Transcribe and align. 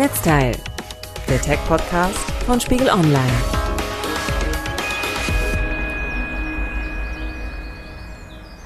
Netzteil, 0.00 0.56
der 1.28 1.42
Tech-Podcast 1.42 2.16
von 2.46 2.58
Spiegel 2.58 2.88
Online. 2.88 3.20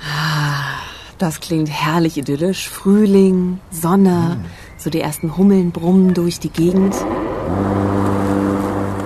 Ah, 0.01 0.79
Das 1.19 1.41
klingt 1.41 1.69
herrlich 1.71 2.17
idyllisch. 2.19 2.69
Frühling, 2.69 3.59
Sonne, 3.73 4.45
so 4.77 4.91
die 4.91 5.01
ersten 5.01 5.37
Hummeln 5.37 5.73
brummen 5.73 6.15
durch 6.15 6.39
die 6.39 6.51
Gegend. 6.51 6.95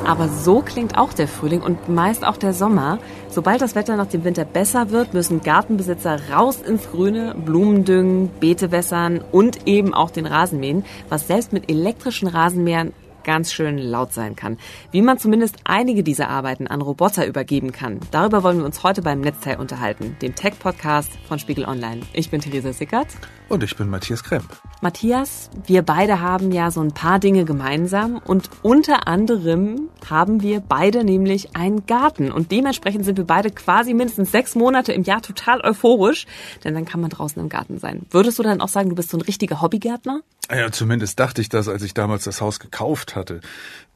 Aber 0.08 0.30
so 0.30 0.62
klingt 0.62 0.96
auch 0.96 1.12
der 1.12 1.28
Frühling 1.28 1.60
und 1.60 1.90
meist 1.90 2.26
auch 2.26 2.38
der 2.38 2.54
Sommer. 2.54 2.98
Sobald 3.28 3.60
das 3.60 3.74
Wetter 3.74 3.94
nach 3.94 4.06
dem 4.06 4.24
Winter 4.24 4.46
besser 4.46 4.90
wird, 4.90 5.12
müssen 5.12 5.42
Gartenbesitzer 5.42 6.30
raus 6.32 6.62
ins 6.62 6.90
Grüne, 6.90 7.34
Blumen 7.34 7.84
düngen, 7.84 8.30
Beete 8.40 8.70
wässern 8.70 9.22
und 9.32 9.66
eben 9.66 9.92
auch 9.92 10.10
den 10.10 10.24
Rasen 10.24 10.60
mähen, 10.60 10.86
was 11.10 11.26
selbst 11.26 11.52
mit 11.52 11.70
elektrischen 11.70 12.26
Rasenmähern 12.26 12.94
ganz 13.24 13.52
schön 13.52 13.78
laut 13.78 14.12
sein 14.12 14.36
kann. 14.36 14.58
Wie 14.90 15.02
man 15.02 15.18
zumindest 15.18 15.56
einige 15.64 16.02
dieser 16.02 16.28
Arbeiten 16.28 16.66
an 16.66 16.80
Roboter 16.80 17.26
übergeben 17.26 17.72
kann, 17.72 18.00
darüber 18.10 18.42
wollen 18.42 18.58
wir 18.58 18.64
uns 18.64 18.82
heute 18.82 19.02
beim 19.02 19.20
Netzteil 19.20 19.56
unterhalten, 19.56 20.16
dem 20.22 20.34
Tech-Podcast 20.34 21.10
von 21.26 21.38
Spiegel 21.38 21.64
Online. 21.64 22.02
Ich 22.12 22.30
bin 22.30 22.40
Theresa 22.40 22.72
Sickert. 22.72 23.08
Und 23.48 23.62
ich 23.62 23.76
bin 23.76 23.88
Matthias 23.88 24.22
Kremp. 24.22 24.56
Matthias, 24.82 25.50
wir 25.66 25.82
beide 25.82 26.20
haben 26.20 26.52
ja 26.52 26.70
so 26.70 26.80
ein 26.80 26.92
paar 26.92 27.18
Dinge 27.18 27.44
gemeinsam 27.44 28.20
und 28.24 28.50
unter 28.62 29.08
anderem 29.08 29.88
haben 30.08 30.42
wir 30.42 30.60
beide 30.60 31.02
nämlich 31.02 31.56
einen 31.56 31.86
Garten 31.86 32.30
und 32.30 32.52
dementsprechend 32.52 33.04
sind 33.04 33.16
wir 33.16 33.24
beide 33.24 33.50
quasi 33.50 33.94
mindestens 33.94 34.30
sechs 34.30 34.54
Monate 34.54 34.92
im 34.92 35.02
Jahr 35.02 35.22
total 35.22 35.60
euphorisch, 35.62 36.26
denn 36.64 36.74
dann 36.74 36.84
kann 36.84 37.00
man 37.00 37.10
draußen 37.10 37.40
im 37.40 37.48
Garten 37.48 37.78
sein. 37.78 38.06
Würdest 38.10 38.38
du 38.38 38.42
dann 38.42 38.60
auch 38.60 38.68
sagen, 38.68 38.90
du 38.90 38.94
bist 38.94 39.10
so 39.10 39.16
ein 39.16 39.22
richtiger 39.22 39.62
Hobbygärtner? 39.62 40.20
Ja, 40.50 40.70
zumindest 40.72 41.20
dachte 41.20 41.42
ich 41.42 41.50
das, 41.50 41.68
als 41.68 41.82
ich 41.82 41.92
damals 41.92 42.24
das 42.24 42.40
Haus 42.40 42.58
gekauft 42.58 43.07
hatte. 43.16 43.40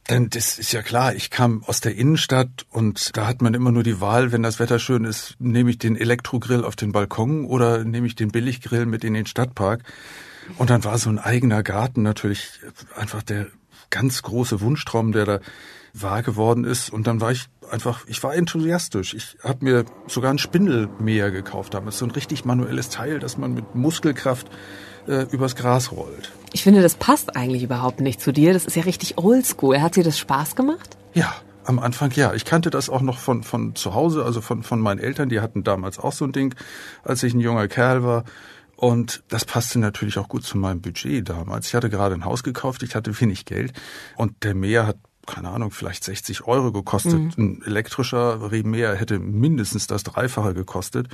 Denn 0.09 0.29
das 0.29 0.59
ist 0.59 0.73
ja 0.73 0.81
klar, 0.81 1.15
ich 1.15 1.29
kam 1.29 1.63
aus 1.63 1.79
der 1.79 1.95
Innenstadt 1.95 2.65
und 2.69 3.15
da 3.15 3.25
hat 3.25 3.41
man 3.41 3.53
immer 3.53 3.71
nur 3.71 3.83
die 3.83 4.01
Wahl, 4.01 4.33
wenn 4.33 4.43
das 4.43 4.59
Wetter 4.59 4.77
schön 4.77 5.05
ist, 5.05 5.35
nehme 5.39 5.69
ich 5.69 5.77
den 5.77 5.95
Elektrogrill 5.95 6.65
auf 6.65 6.75
den 6.75 6.91
Balkon 6.91 7.45
oder 7.45 7.85
nehme 7.85 8.07
ich 8.07 8.15
den 8.15 8.29
Billiggrill 8.29 8.85
mit 8.85 9.05
in 9.05 9.13
den 9.13 9.25
Stadtpark. 9.25 9.83
Und 10.57 10.69
dann 10.69 10.83
war 10.83 10.97
so 10.97 11.09
ein 11.09 11.19
eigener 11.19 11.63
Garten 11.63 12.01
natürlich 12.01 12.49
einfach 12.97 13.23
der 13.23 13.47
ganz 13.89 14.21
große 14.23 14.59
Wunschtraum, 14.59 15.13
der 15.13 15.25
da 15.25 15.39
wahr 15.93 16.21
geworden 16.23 16.65
ist. 16.65 16.89
Und 16.89 17.07
dann 17.07 17.21
war 17.21 17.31
ich 17.31 17.45
einfach, 17.69 18.05
ich 18.07 18.21
war 18.23 18.35
enthusiastisch. 18.35 19.13
Ich 19.13 19.37
habe 19.41 19.63
mir 19.63 19.85
sogar 20.07 20.33
ein 20.33 20.39
Spindelmäher 20.39 21.31
gekauft 21.31 21.73
damals, 21.75 21.99
so 21.99 22.05
ein 22.05 22.11
richtig 22.11 22.43
manuelles 22.43 22.89
Teil, 22.89 23.19
das 23.19 23.37
man 23.37 23.53
mit 23.53 23.75
Muskelkraft 23.75 24.49
äh, 25.07 25.23
übers 25.31 25.55
Gras 25.55 25.91
rollt. 25.91 26.31
Ich 26.53 26.63
finde, 26.63 26.81
das 26.81 26.95
passt 26.95 27.35
eigentlich 27.35 27.63
überhaupt 27.63 27.99
nicht 27.99 28.21
zu 28.21 28.31
dir. 28.31 28.53
Das 28.53 28.65
ist 28.65 28.75
ja 28.75 28.83
richtig 28.83 29.17
oldschool. 29.17 29.81
Hat 29.81 29.95
dir 29.95 30.03
das 30.03 30.19
Spaß 30.19 30.55
gemacht? 30.55 30.97
Ja, 31.13 31.33
am 31.65 31.79
Anfang 31.79 32.11
ja. 32.11 32.33
Ich 32.33 32.45
kannte 32.45 32.69
das 32.69 32.89
auch 32.89 33.01
noch 33.01 33.17
von, 33.17 33.43
von 33.43 33.75
zu 33.75 33.93
Hause, 33.93 34.23
also 34.23 34.41
von, 34.41 34.63
von 34.63 34.79
meinen 34.79 34.99
Eltern. 34.99 35.29
Die 35.29 35.39
hatten 35.39 35.63
damals 35.63 35.99
auch 35.99 36.13
so 36.13 36.25
ein 36.25 36.31
Ding, 36.31 36.55
als 37.03 37.23
ich 37.23 37.33
ein 37.33 37.39
junger 37.39 37.67
Kerl 37.67 38.03
war. 38.03 38.23
Und 38.75 39.23
das 39.29 39.45
passte 39.45 39.79
natürlich 39.79 40.17
auch 40.17 40.27
gut 40.27 40.43
zu 40.43 40.57
meinem 40.57 40.81
Budget 40.81 41.29
damals. 41.29 41.67
Ich 41.67 41.75
hatte 41.75 41.89
gerade 41.89 42.15
ein 42.15 42.25
Haus 42.25 42.43
gekauft, 42.43 42.83
ich 42.83 42.95
hatte 42.95 43.19
wenig 43.19 43.45
Geld. 43.45 43.73
Und 44.17 44.43
der 44.43 44.55
Meer 44.55 44.87
hat, 44.87 44.97
keine 45.25 45.49
Ahnung, 45.49 45.71
vielleicht 45.71 46.03
60 46.03 46.47
Euro 46.47 46.71
gekostet. 46.71 47.13
Mhm. 47.13 47.31
Ein 47.37 47.61
elektrischer 47.65 48.51
Remäher 48.51 48.95
hätte 48.95 49.19
mindestens 49.19 49.87
das 49.87 50.03
Dreifache 50.03 50.53
gekostet. 50.53 51.07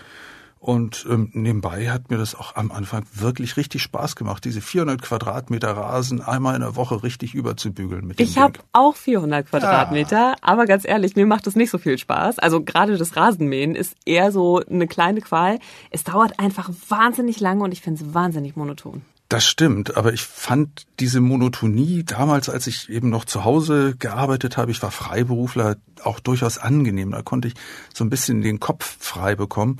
Und 0.60 1.06
ähm, 1.10 1.30
nebenbei 1.34 1.90
hat 1.90 2.10
mir 2.10 2.18
das 2.18 2.36
auch 2.36 2.56
am 2.58 2.72
Anfang 2.72 3.06
wirklich 3.14 3.56
richtig 3.56 3.82
Spaß 3.82 4.18
gemacht, 4.18 4.44
diese 4.44 4.60
400 4.60 5.02
Quadratmeter 5.02 5.72
Rasen 5.72 6.22
einmal 6.22 6.56
in 6.56 6.62
der 6.62 6.76
Woche 6.76 7.02
richtig 7.02 7.34
überzubügeln. 7.34 8.06
Mit 8.06 8.20
dem 8.20 8.26
ich 8.26 8.38
habe 8.38 8.60
auch 8.74 8.98
400 8.98 9.50
Quadratmeter, 9.50 10.18
ja. 10.18 10.36
aber 10.42 10.66
ganz 10.66 10.86
ehrlich, 10.86 11.16
mir 11.16 11.26
macht 11.26 11.48
das 11.48 11.56
nicht 11.56 11.70
so 11.70 11.78
viel 11.78 11.98
Spaß. 11.98 12.40
Also 12.40 12.62
gerade 12.62 12.98
das 12.98 13.16
Rasenmähen 13.16 13.74
ist 13.74 13.96
eher 14.06 14.34
so 14.34 14.60
eine 14.60 14.88
kleine 14.88 15.22
Qual. 15.22 15.60
Es 15.92 16.04
dauert 16.04 16.40
einfach 16.40 16.70
wahnsinnig 16.90 17.40
lange 17.40 17.64
und 17.64 17.72
ich 17.72 17.80
finde 17.80 18.04
es 18.04 18.14
wahnsinnig 18.14 18.58
monoton. 18.58 19.02
Das 19.30 19.46
stimmt, 19.46 19.96
aber 19.96 20.12
ich 20.12 20.24
fand 20.24 20.88
diese 21.00 21.22
Monotonie 21.22 22.04
damals, 22.04 22.50
als 22.50 22.66
ich 22.66 22.90
eben 22.90 23.10
noch 23.10 23.26
zu 23.26 23.46
Hause 23.46 23.96
gearbeitet 23.96 24.58
habe, 24.58 24.72
ich 24.72 24.82
war 24.82 24.90
Freiberufler, 24.90 25.78
auch 26.04 26.20
durchaus 26.20 26.58
angenehm. 26.58 27.12
Da 27.12 27.22
konnte 27.22 27.48
ich 27.48 27.54
so 27.94 28.04
ein 28.04 28.10
bisschen 28.10 28.42
den 28.42 28.60
Kopf 28.60 28.98
frei 29.00 29.36
bekommen. 29.36 29.78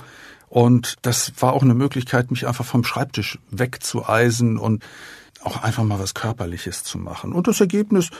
Und 0.50 0.96
das 1.02 1.32
war 1.38 1.52
auch 1.52 1.62
eine 1.62 1.74
Möglichkeit, 1.74 2.32
mich 2.32 2.46
einfach 2.46 2.64
vom 2.64 2.82
Schreibtisch 2.82 3.38
wegzueisen 3.50 4.58
und 4.58 4.84
auch 5.42 5.62
einfach 5.62 5.84
mal 5.84 6.00
was 6.00 6.12
Körperliches 6.12 6.82
zu 6.82 6.98
machen. 6.98 7.32
Und 7.32 7.46
das 7.46 7.60
Ergebnis 7.60 8.10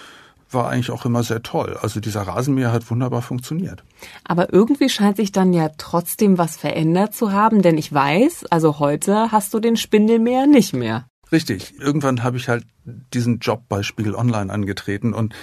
war 0.48 0.70
eigentlich 0.70 0.92
auch 0.92 1.04
immer 1.04 1.24
sehr 1.24 1.42
toll. 1.42 1.76
Also 1.82 1.98
dieser 1.98 2.22
Rasenmäher 2.22 2.72
hat 2.72 2.88
wunderbar 2.88 3.22
funktioniert. 3.22 3.82
Aber 4.24 4.52
irgendwie 4.52 4.88
scheint 4.88 5.16
sich 5.16 5.32
dann 5.32 5.52
ja 5.52 5.70
trotzdem 5.76 6.38
was 6.38 6.56
verändert 6.56 7.14
zu 7.14 7.32
haben, 7.32 7.62
denn 7.62 7.76
ich 7.76 7.92
weiß, 7.92 8.46
also 8.50 8.78
heute 8.78 9.32
hast 9.32 9.52
du 9.52 9.58
den 9.58 9.76
Spindelmäher 9.76 10.46
nicht 10.46 10.72
mehr. 10.72 11.06
Richtig. 11.32 11.74
Irgendwann 11.78 12.22
habe 12.22 12.36
ich 12.36 12.48
halt 12.48 12.64
diesen 12.84 13.40
Job 13.40 13.64
bei 13.68 13.82
Spiegel 13.82 14.14
Online 14.14 14.52
angetreten 14.52 15.14
und 15.14 15.34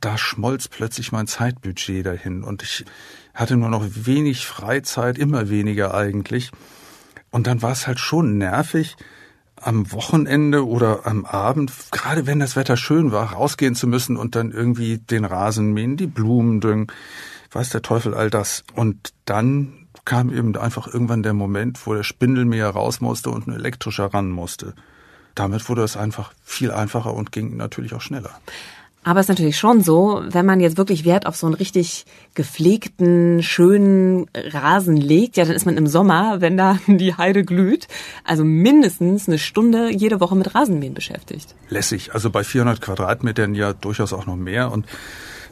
da 0.00 0.16
schmolz 0.16 0.68
plötzlich 0.68 1.12
mein 1.12 1.26
Zeitbudget 1.26 2.06
dahin 2.06 2.42
und 2.42 2.62
ich 2.62 2.86
hatte 3.34 3.56
nur 3.56 3.68
noch 3.68 3.84
wenig 3.86 4.46
Freizeit, 4.46 5.18
immer 5.18 5.48
weniger 5.48 5.94
eigentlich. 5.94 6.50
Und 7.30 7.46
dann 7.46 7.62
war 7.62 7.72
es 7.72 7.86
halt 7.86 8.00
schon 8.00 8.38
nervig, 8.38 8.96
am 9.62 9.92
Wochenende 9.92 10.66
oder 10.66 11.06
am 11.06 11.24
Abend, 11.24 11.72
gerade 11.90 12.26
wenn 12.26 12.40
das 12.40 12.56
Wetter 12.56 12.76
schön 12.76 13.12
war, 13.12 13.32
rausgehen 13.32 13.74
zu 13.74 13.86
müssen 13.86 14.16
und 14.16 14.34
dann 14.34 14.52
irgendwie 14.52 14.98
den 14.98 15.24
Rasen 15.24 15.72
mähen, 15.72 15.96
die 15.96 16.06
Blumen 16.06 16.60
düngen, 16.60 16.86
weiß 17.52 17.70
der 17.70 17.82
Teufel 17.82 18.14
all 18.14 18.30
das. 18.30 18.64
Und 18.74 19.12
dann 19.26 19.88
kam 20.04 20.32
eben 20.32 20.56
einfach 20.56 20.86
irgendwann 20.86 21.22
der 21.22 21.34
Moment, 21.34 21.86
wo 21.86 21.94
der 21.94 22.04
Spindelmäher 22.04 22.70
raus 22.70 23.00
musste 23.00 23.30
und 23.30 23.46
ein 23.46 23.54
elektrischer 23.54 24.06
ran 24.06 24.30
musste. 24.30 24.74
Damit 25.34 25.68
wurde 25.68 25.82
es 25.82 25.96
einfach 25.96 26.32
viel 26.42 26.70
einfacher 26.72 27.14
und 27.14 27.32
ging 27.32 27.56
natürlich 27.56 27.94
auch 27.94 28.00
schneller. 28.00 28.30
Aber 29.02 29.20
es 29.20 29.24
ist 29.24 29.30
natürlich 29.30 29.58
schon 29.58 29.82
so, 29.82 30.22
wenn 30.28 30.44
man 30.44 30.60
jetzt 30.60 30.76
wirklich 30.76 31.06
Wert 31.06 31.24
auf 31.26 31.34
so 31.34 31.46
einen 31.46 31.54
richtig 31.54 32.04
gepflegten, 32.34 33.42
schönen 33.42 34.26
Rasen 34.34 34.96
legt, 34.96 35.38
ja, 35.38 35.44
dann 35.46 35.54
ist 35.54 35.64
man 35.64 35.78
im 35.78 35.86
Sommer, 35.86 36.42
wenn 36.42 36.58
da 36.58 36.78
die 36.86 37.14
Heide 37.14 37.44
glüht, 37.44 37.88
also 38.24 38.44
mindestens 38.44 39.26
eine 39.26 39.38
Stunde 39.38 39.90
jede 39.90 40.20
Woche 40.20 40.36
mit 40.36 40.54
Rasenmähen 40.54 40.92
beschäftigt. 40.92 41.54
Lässig, 41.70 42.12
also 42.12 42.30
bei 42.30 42.44
400 42.44 42.80
Quadratmetern 42.82 43.54
ja 43.54 43.72
durchaus 43.72 44.12
auch 44.12 44.26
noch 44.26 44.36
mehr 44.36 44.70
und 44.70 44.84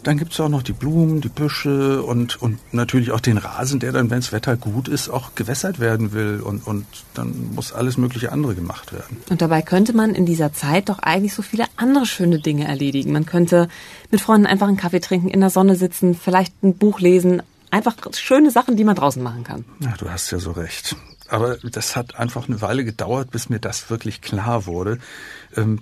dann 0.02 0.18
gibt's 0.18 0.38
auch 0.40 0.48
noch 0.48 0.62
die 0.62 0.72
Blumen, 0.72 1.20
die 1.20 1.28
Büsche 1.28 2.02
und, 2.02 2.40
und 2.40 2.58
natürlich 2.72 3.10
auch 3.10 3.20
den 3.20 3.38
Rasen, 3.38 3.80
der 3.80 3.92
dann, 3.92 4.10
wenns 4.10 4.32
Wetter 4.32 4.56
gut 4.56 4.88
ist, 4.88 5.08
auch 5.08 5.34
gewässert 5.34 5.80
werden 5.80 6.12
will. 6.12 6.40
Und, 6.40 6.66
und 6.66 6.86
dann 7.14 7.54
muss 7.54 7.72
alles 7.72 7.96
mögliche 7.96 8.32
andere 8.32 8.54
gemacht 8.54 8.92
werden. 8.92 9.18
Und 9.30 9.42
dabei 9.42 9.62
könnte 9.62 9.94
man 9.94 10.14
in 10.14 10.26
dieser 10.26 10.52
Zeit 10.52 10.88
doch 10.88 10.98
eigentlich 11.00 11.34
so 11.34 11.42
viele 11.42 11.64
andere 11.76 12.06
schöne 12.06 12.38
Dinge 12.40 12.66
erledigen. 12.66 13.12
Man 13.12 13.26
könnte 13.26 13.68
mit 14.10 14.20
Freunden 14.20 14.46
einfach 14.46 14.68
einen 14.68 14.76
Kaffee 14.76 15.00
trinken, 15.00 15.28
in 15.28 15.40
der 15.40 15.50
Sonne 15.50 15.76
sitzen, 15.76 16.14
vielleicht 16.14 16.62
ein 16.62 16.76
Buch 16.76 17.00
lesen. 17.00 17.42
Einfach 17.70 17.96
schöne 18.12 18.50
Sachen, 18.50 18.76
die 18.76 18.84
man 18.84 18.96
draußen 18.96 19.22
machen 19.22 19.44
kann. 19.44 19.64
Ja, 19.80 19.94
du 19.98 20.08
hast 20.10 20.30
ja 20.30 20.38
so 20.38 20.52
recht. 20.52 20.96
Aber 21.28 21.58
das 21.58 21.94
hat 21.94 22.14
einfach 22.16 22.48
eine 22.48 22.60
Weile 22.62 22.84
gedauert, 22.84 23.30
bis 23.30 23.48
mir 23.48 23.58
das 23.58 23.90
wirklich 23.90 24.22
klar 24.22 24.66
wurde, 24.66 24.98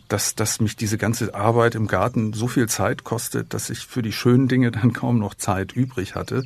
dass, 0.08 0.34
dass 0.34 0.60
mich 0.60 0.76
diese 0.76 0.98
ganze 0.98 1.34
Arbeit 1.34 1.74
im 1.74 1.86
Garten 1.86 2.32
so 2.32 2.48
viel 2.48 2.68
Zeit 2.68 3.04
kostet, 3.04 3.54
dass 3.54 3.70
ich 3.70 3.86
für 3.86 4.02
die 4.02 4.12
schönen 4.12 4.48
Dinge 4.48 4.72
dann 4.72 4.92
kaum 4.92 5.18
noch 5.18 5.34
Zeit 5.34 5.72
übrig 5.72 6.14
hatte. 6.14 6.44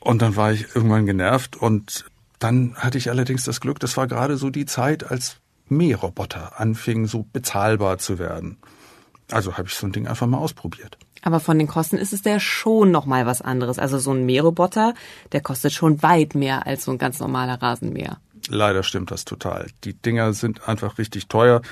Und 0.00 0.22
dann 0.22 0.36
war 0.36 0.52
ich 0.52 0.74
irgendwann 0.74 1.06
genervt 1.06 1.56
und 1.56 2.04
dann 2.38 2.74
hatte 2.76 2.98
ich 2.98 3.10
allerdings 3.10 3.44
das 3.44 3.60
Glück, 3.60 3.80
das 3.80 3.96
war 3.96 4.06
gerade 4.06 4.36
so 4.36 4.50
die 4.50 4.66
Zeit, 4.66 5.10
als 5.10 5.36
Mähroboter 5.68 6.60
anfingen, 6.60 7.06
so 7.06 7.26
bezahlbar 7.32 7.98
zu 7.98 8.18
werden. 8.18 8.58
Also 9.30 9.56
habe 9.56 9.68
ich 9.68 9.74
so 9.74 9.86
ein 9.86 9.92
Ding 9.92 10.06
einfach 10.06 10.26
mal 10.26 10.38
ausprobiert. 10.38 10.98
Aber 11.26 11.40
von 11.40 11.58
den 11.58 11.66
Kosten 11.66 11.96
ist 11.96 12.12
es 12.12 12.22
der 12.22 12.38
schon 12.38 12.92
noch 12.92 13.04
mal 13.04 13.26
was 13.26 13.42
anderes. 13.42 13.80
Also 13.80 13.98
so 13.98 14.12
ein 14.12 14.26
Mähroboter, 14.26 14.94
der 15.32 15.40
kostet 15.40 15.72
schon 15.72 16.00
weit 16.00 16.36
mehr 16.36 16.68
als 16.68 16.84
so 16.84 16.92
ein 16.92 16.98
ganz 16.98 17.18
normaler 17.18 17.60
Rasenmäher. 17.60 18.18
Leider 18.48 18.84
stimmt 18.84 19.10
das 19.10 19.24
total. 19.24 19.66
Die 19.82 19.94
Dinger 19.94 20.34
sind 20.34 20.68
einfach 20.68 20.98
richtig 20.98 21.26
teuer. 21.26 21.62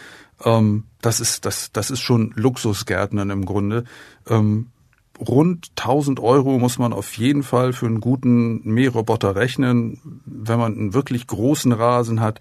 Ähm, 0.45 0.87
das 1.03 1.21
ist 1.21 1.45
das 1.47 1.71
das 1.71 1.93
ist 1.93 2.01
schon 2.01 2.33
Luxusgärtnern 2.35 3.31
im 3.31 3.45
Grunde. 3.45 3.85
Ähm, 4.29 4.73
rund 5.21 5.71
1000 5.77 6.19
Euro 6.19 6.59
muss 6.59 6.81
man 6.81 6.93
auf 6.93 7.17
jeden 7.17 7.45
Fall 7.45 7.73
für 7.73 7.87
einen 7.87 8.01
guten 8.01 8.61
Mähroboter 8.65 9.37
rechnen. 9.37 10.01
Wenn 10.27 10.59
man 10.59 10.77
einen 10.77 10.95
wirklich 10.95 11.29
großen 11.29 11.71
Rasen 11.71 12.21
hat, 12.21 12.41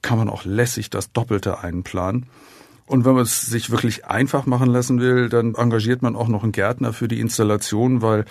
kann 0.00 0.16
man 0.16 0.30
auch 0.30 0.46
lässig 0.46 0.88
das 0.88 1.12
Doppelte 1.12 1.58
einplanen. 1.58 2.30
Und 2.90 3.04
wenn 3.04 3.14
man 3.14 3.22
es 3.22 3.42
sich 3.42 3.70
wirklich 3.70 4.06
einfach 4.06 4.46
machen 4.46 4.68
lassen 4.68 5.00
will, 5.00 5.28
dann 5.28 5.54
engagiert 5.54 6.02
man 6.02 6.16
auch 6.16 6.26
noch 6.26 6.42
einen 6.42 6.50
Gärtner 6.50 6.92
für 6.92 7.06
die 7.06 7.20
Installation, 7.20 8.02
weil 8.02 8.24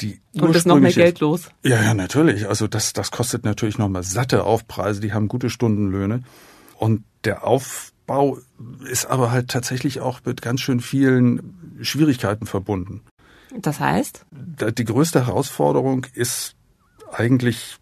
die 0.00 0.20
Und 0.40 0.56
ist 0.56 0.66
noch 0.66 0.80
mehr 0.80 0.92
Geld 0.92 1.20
los? 1.20 1.48
Ja, 1.62 1.80
ja, 1.80 1.94
natürlich. 1.94 2.48
Also 2.48 2.66
das, 2.66 2.94
das 2.94 3.12
kostet 3.12 3.44
natürlich 3.44 3.78
nochmal 3.78 4.02
satte 4.02 4.42
Aufpreise, 4.42 5.00
die 5.00 5.12
haben 5.12 5.28
gute 5.28 5.50
Stundenlöhne. 5.50 6.24
Und 6.78 7.04
der 7.22 7.46
Auf 7.46 7.92
Bau 8.06 8.38
ist 8.90 9.06
aber 9.06 9.30
halt 9.30 9.48
tatsächlich 9.48 10.00
auch 10.00 10.18
mit 10.24 10.42
ganz 10.42 10.60
schön 10.60 10.80
vielen 10.80 11.78
Schwierigkeiten 11.80 12.44
verbunden. 12.44 13.02
Das 13.56 13.78
heißt? 13.78 14.26
Die 14.32 14.84
größte 14.84 15.28
Herausforderung 15.28 16.06
ist 16.12 16.56
eigentlich, 17.12 17.76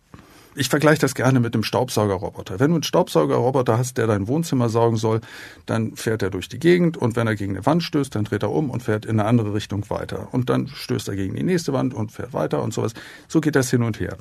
ich 0.57 0.69
vergleiche 0.69 1.01
das 1.01 1.15
gerne 1.15 1.39
mit 1.39 1.55
dem 1.55 1.63
Staubsaugerroboter. 1.63 2.59
Wenn 2.59 2.71
du 2.71 2.77
einen 2.77 2.83
Staubsaugerroboter 2.83 3.79
hast, 3.79 3.99
der 3.99 4.07
dein 4.07 4.27
Wohnzimmer 4.27 4.69
saugen 4.69 4.97
soll, 4.97 5.21
dann 5.67 5.95
fährt 5.97 6.23
er 6.23 6.31
durch 6.31 6.49
die 6.49 6.59
Gegend 6.59 6.97
und 6.97 7.15
wenn 7.15 7.27
er 7.27 7.37
gegen 7.37 7.55
eine 7.57 7.67
Wand 7.67 7.83
stößt, 7.83 8.15
dann 8.15 8.25
dreht 8.25 8.43
er 8.43 8.51
um 8.51 8.71
und 8.71 8.83
fährt 8.83 9.05
in 9.05 9.21
eine 9.21 9.29
andere 9.29 9.55
Richtung 9.55 9.89
weiter. 9.91 10.29
Und 10.33 10.49
dann 10.49 10.69
stößt 10.69 11.09
er 11.09 11.17
gegen 11.17 11.37
die 11.37 11.43
nächste 11.43 11.73
Wand 11.73 11.95
und 11.95 12.11
fährt 12.11 12.33
weiter 12.33 12.63
und 12.63 12.73
sowas. 12.73 12.95
So 13.29 13.41
geht 13.41 13.55
das 13.55 13.71
hin 13.71 13.83
und 13.83 14.01
her. 14.01 14.17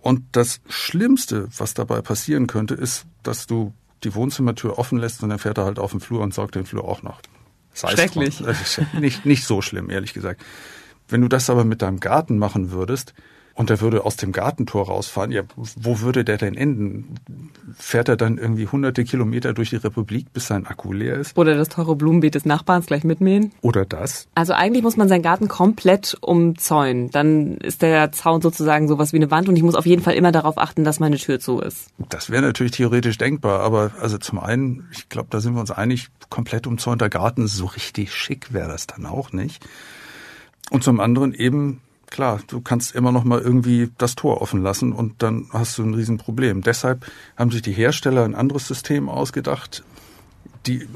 Und 0.00 0.22
das 0.32 0.60
Schlimmste, 0.68 1.48
was 1.56 1.74
dabei 1.74 2.00
passieren 2.00 2.46
könnte, 2.46 2.74
ist, 2.74 3.04
dass 3.22 3.46
du 3.46 3.74
die 4.04 4.14
Wohnzimmertür 4.14 4.78
offen 4.78 4.98
lässt 4.98 5.22
und 5.22 5.28
dann 5.28 5.38
fährt 5.38 5.58
er 5.58 5.64
halt 5.64 5.78
auf 5.78 5.90
den 5.90 6.00
Flur 6.00 6.22
und 6.22 6.32
saugt 6.32 6.54
den 6.54 6.64
Flur 6.64 6.84
auch 6.84 7.02
noch. 7.02 7.20
Schrecklich. 7.74 8.42
nicht, 8.98 9.26
nicht 9.26 9.44
so 9.44 9.60
schlimm, 9.60 9.90
ehrlich 9.90 10.14
gesagt. 10.14 10.42
Wenn 11.08 11.20
du 11.20 11.28
das 11.28 11.50
aber 11.50 11.64
mit 11.64 11.82
deinem 11.82 12.00
Garten 12.00 12.38
machen 12.38 12.70
würdest, 12.70 13.14
und 13.56 13.70
er 13.70 13.80
würde 13.80 14.04
aus 14.04 14.16
dem 14.16 14.32
Gartentor 14.32 14.86
rausfahren, 14.88 15.32
ja, 15.32 15.42
wo 15.56 16.00
würde 16.00 16.24
der 16.24 16.36
denn 16.36 16.54
enden? 16.54 17.14
Fährt 17.74 18.10
er 18.10 18.16
dann 18.16 18.36
irgendwie 18.36 18.68
hunderte 18.68 19.02
Kilometer 19.02 19.54
durch 19.54 19.70
die 19.70 19.76
Republik, 19.76 20.30
bis 20.34 20.46
sein 20.46 20.66
Akku 20.66 20.92
leer 20.92 21.16
ist? 21.16 21.36
Oder 21.38 21.56
das 21.56 21.70
teure 21.70 21.96
Blumenbeet 21.96 22.34
des 22.34 22.44
Nachbarns 22.44 22.84
gleich 22.84 23.02
mitmähen? 23.02 23.52
Oder 23.62 23.86
das? 23.86 24.28
Also 24.34 24.52
eigentlich 24.52 24.82
muss 24.82 24.98
man 24.98 25.08
seinen 25.08 25.22
Garten 25.22 25.48
komplett 25.48 26.18
umzäunen. 26.20 27.10
Dann 27.10 27.56
ist 27.56 27.80
der 27.80 28.12
Zaun 28.12 28.42
sozusagen 28.42 28.88
sowas 28.88 29.14
wie 29.14 29.16
eine 29.16 29.30
Wand 29.30 29.48
und 29.48 29.56
ich 29.56 29.62
muss 29.62 29.74
auf 29.74 29.86
jeden 29.86 30.02
Fall 30.02 30.14
immer 30.14 30.32
darauf 30.32 30.58
achten, 30.58 30.84
dass 30.84 31.00
meine 31.00 31.16
Tür 31.16 31.40
zu 31.40 31.60
ist. 31.60 31.88
Das 32.10 32.28
wäre 32.28 32.42
natürlich 32.42 32.72
theoretisch 32.72 33.16
denkbar, 33.16 33.60
aber 33.60 33.92
also 34.02 34.18
zum 34.18 34.38
einen, 34.38 34.86
ich 34.92 35.08
glaube, 35.08 35.28
da 35.30 35.40
sind 35.40 35.54
wir 35.54 35.60
uns 35.60 35.70
einig, 35.70 36.08
komplett 36.28 36.66
umzäunter 36.66 37.08
Garten, 37.08 37.46
so 37.46 37.64
richtig 37.64 38.14
schick 38.14 38.52
wäre 38.52 38.68
das 38.68 38.86
dann 38.86 39.06
auch 39.06 39.32
nicht. 39.32 39.66
Und 40.68 40.84
zum 40.84 41.00
anderen 41.00 41.32
eben 41.32 41.80
klar, 42.10 42.40
du 42.46 42.60
kannst 42.60 42.94
immer 42.94 43.12
noch 43.12 43.24
mal 43.24 43.40
irgendwie 43.40 43.90
das 43.98 44.14
Tor 44.14 44.40
offen 44.40 44.62
lassen 44.62 44.92
und 44.92 45.22
dann 45.22 45.46
hast 45.52 45.78
du 45.78 45.82
ein 45.82 45.94
Riesenproblem. 45.94 46.62
Deshalb 46.62 47.06
haben 47.36 47.50
sich 47.50 47.62
die 47.62 47.72
Hersteller 47.72 48.24
ein 48.24 48.34
anderes 48.34 48.66
System 48.66 49.08
ausgedacht. 49.08 49.84
Die 50.66 50.88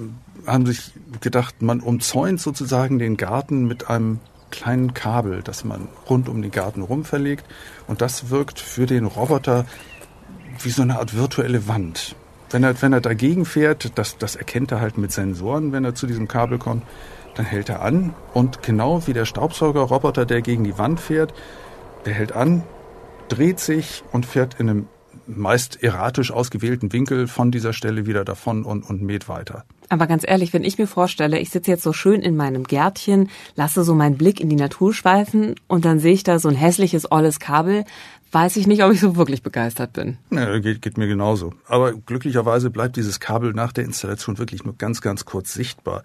haben 0.47 0.67
sich 0.67 0.93
gedacht, 1.21 1.63
man 1.63 1.81
umzäunt 1.81 2.41
sozusagen 2.41 2.99
den 2.99 3.17
Garten 3.17 3.67
mit 3.67 3.89
einem 3.89 4.21
kleinen 4.51 4.95
Kabel, 4.95 5.43
das 5.43 5.65
man 5.65 5.89
rund 6.09 6.29
um 6.29 6.43
den 6.43 6.51
Garten 6.51 6.83
rum 6.83 7.05
verlegt. 7.05 7.45
Und 7.87 8.01
das 8.01 8.31
wirkt 8.31 8.59
für 8.59 8.87
den 8.87 9.05
Roboter 9.05 9.65
wie 10.63 10.71
so 10.71 10.83
eine 10.83 10.99
Art 10.99 11.15
virtuelle 11.17 11.69
Wand. 11.69 12.17
Wenn 12.51 12.65
er, 12.65 12.83
wenn 12.83 12.93
er 12.93 13.01
dagegen 13.01 13.45
fährt, 13.45 13.97
das, 13.97 14.19
das 14.19 14.35
erkennt 14.35 14.73
er 14.73 14.81
halt 14.81 14.99
mit 14.99 15.13
Sensoren, 15.13 15.73
wenn 15.73 15.85
er 15.85 15.95
zu 15.95 16.09
diesem 16.09 16.27
Kabel 16.27 16.59
kommt 16.59 16.83
dann 17.35 17.47
hält 17.47 17.69
er 17.69 17.83
an 17.83 18.15
und 18.35 18.63
genau 18.63 19.07
wie 19.07 19.13
der 19.13 19.25
Staubsaugerroboter, 19.25 20.27
der 20.27 20.43
gegen 20.43 20.65
die 20.65 20.79
Wand 20.79 21.01
fährt, 21.01 21.33
der 22.05 22.15
hält 22.15 22.33
an, 22.33 22.63
dreht 23.29 23.61
sich 23.61 24.03
und 24.13 24.27
fährt 24.27 24.59
in 24.59 24.69
einem 24.69 24.89
meist 25.27 25.83
erratisch 25.83 26.33
ausgewählten 26.33 26.93
Winkel 26.93 27.29
von 27.29 27.51
dieser 27.51 27.73
Stelle 27.73 28.07
wieder 28.07 28.25
davon 28.25 28.65
und, 28.65 28.83
und 28.83 29.03
mäht 29.03 29.29
weiter. 29.29 29.65
Aber 29.89 30.07
ganz 30.07 30.25
ehrlich, 30.27 30.53
wenn 30.53 30.65
ich 30.65 30.79
mir 30.79 30.87
vorstelle, 30.87 31.39
ich 31.39 31.51
sitze 31.51 31.71
jetzt 31.71 31.83
so 31.83 31.93
schön 31.93 32.21
in 32.21 32.37
meinem 32.37 32.65
Gärtchen, 32.65 33.29
lasse 33.55 33.85
so 33.85 33.95
meinen 33.95 34.17
Blick 34.17 34.41
in 34.41 34.49
die 34.49 34.57
Natur 34.57 34.95
schweifen 34.95 35.55
und 35.67 35.85
dann 35.85 35.99
sehe 35.99 36.13
ich 36.13 36.23
da 36.23 36.39
so 36.39 36.49
ein 36.49 36.55
hässliches, 36.55 37.11
olles 37.11 37.41
Kabel, 37.41 37.85
weiß 38.33 38.57
ich 38.57 38.67
nicht, 38.67 38.85
ob 38.85 38.93
ich 38.93 39.01
so 39.01 39.17
wirklich 39.17 39.43
begeistert 39.43 39.93
bin. 39.93 40.19
Ja, 40.31 40.59
geht, 40.59 40.83
geht 40.83 40.99
mir 40.99 41.09
genauso. 41.09 41.55
Aber 41.67 41.93
glücklicherweise 41.93 42.71
bleibt 42.71 42.97
dieses 42.97 43.19
Kabel 43.21 43.53
nach 43.53 43.73
der 43.73 43.85
Installation 43.85 44.39
wirklich 44.39 44.65
nur 44.65 44.77
ganz, 44.77 45.01
ganz 45.01 45.25
kurz 45.25 45.53
sichtbar 45.55 46.05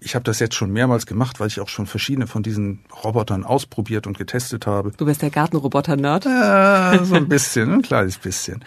ich 0.00 0.14
habe 0.14 0.24
das 0.24 0.38
jetzt 0.38 0.54
schon 0.54 0.70
mehrmals 0.70 1.06
gemacht, 1.06 1.40
weil 1.40 1.48
ich 1.48 1.60
auch 1.60 1.68
schon 1.68 1.86
verschiedene 1.86 2.26
von 2.26 2.42
diesen 2.42 2.80
Robotern 3.04 3.44
ausprobiert 3.44 4.06
und 4.06 4.18
getestet 4.18 4.66
habe. 4.66 4.92
Du 4.96 5.04
bist 5.04 5.22
der 5.22 5.30
Gartenroboter-Nerd? 5.30 6.24
Ja, 6.24 7.04
so 7.04 7.14
ein 7.14 7.28
bisschen, 7.28 7.72
ein 7.72 7.82
kleines 7.82 8.18
bisschen. 8.18 8.64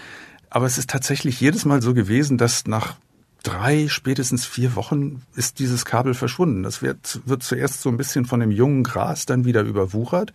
Aber 0.49 0.65
es 0.65 0.77
ist 0.77 0.89
tatsächlich 0.89 1.41
jedes 1.41 1.65
Mal 1.65 1.81
so 1.81 1.93
gewesen, 1.93 2.37
dass 2.37 2.67
nach 2.67 2.95
drei, 3.41 3.87
spätestens 3.87 4.45
vier 4.45 4.75
Wochen 4.75 5.23
ist 5.35 5.59
dieses 5.59 5.85
Kabel 5.85 6.13
verschwunden. 6.13 6.63
Das 6.63 6.81
wird, 6.81 7.21
wird 7.25 7.43
zuerst 7.43 7.81
so 7.81 7.89
ein 7.89 7.97
bisschen 7.97 8.25
von 8.25 8.39
dem 8.39 8.51
jungen 8.51 8.83
Gras 8.83 9.25
dann 9.25 9.45
wieder 9.45 9.61
überwuchert 9.61 10.31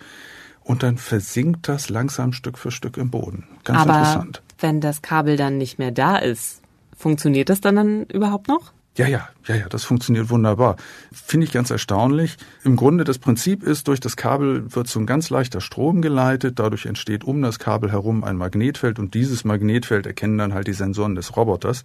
und 0.63 0.83
dann 0.83 0.99
versinkt 0.99 1.69
das 1.69 1.89
langsam 1.89 2.33
Stück 2.33 2.59
für 2.59 2.71
Stück 2.71 2.97
im 2.97 3.11
Boden. 3.11 3.45
Ganz 3.65 3.81
Aber 3.81 3.99
interessant. 3.99 4.43
Wenn 4.59 4.81
das 4.81 5.03
Kabel 5.03 5.37
dann 5.37 5.57
nicht 5.57 5.79
mehr 5.79 5.93
da 5.93 6.17
ist, 6.17 6.61
funktioniert 6.97 7.49
das 7.49 7.61
dann, 7.61 7.77
dann 7.77 8.03
überhaupt 8.05 8.49
noch? 8.49 8.73
Ja, 8.99 9.07
ja, 9.07 9.29
ja, 9.47 9.55
ja, 9.55 9.69
das 9.69 9.85
funktioniert 9.85 10.29
wunderbar. 10.29 10.75
Finde 11.13 11.47
ich 11.47 11.53
ganz 11.53 11.71
erstaunlich. 11.71 12.37
Im 12.65 12.75
Grunde 12.75 13.05
das 13.05 13.21
Prinzip 13.21 13.63
ist, 13.63 13.87
durch 13.87 14.01
das 14.01 14.17
Kabel 14.17 14.75
wird 14.75 14.89
so 14.89 14.99
ein 14.99 15.07
ganz 15.07 15.31
leichter 15.31 15.61
Strom 15.61 16.03
geleitet. 16.03 16.59
Dadurch 16.59 16.85
entsteht 16.85 17.23
um 17.23 17.41
das 17.41 17.61
Kabel 17.61 17.93
herum 17.93 18.25
ein 18.25 18.37
Magnetfeld 18.37 18.99
und 18.99 19.15
dieses 19.15 19.45
Magnetfeld 19.45 20.05
erkennen 20.05 20.37
dann 20.37 20.53
halt 20.53 20.67
die 20.67 20.73
Sensoren 20.73 21.15
des 21.15 21.37
Roboters. 21.37 21.85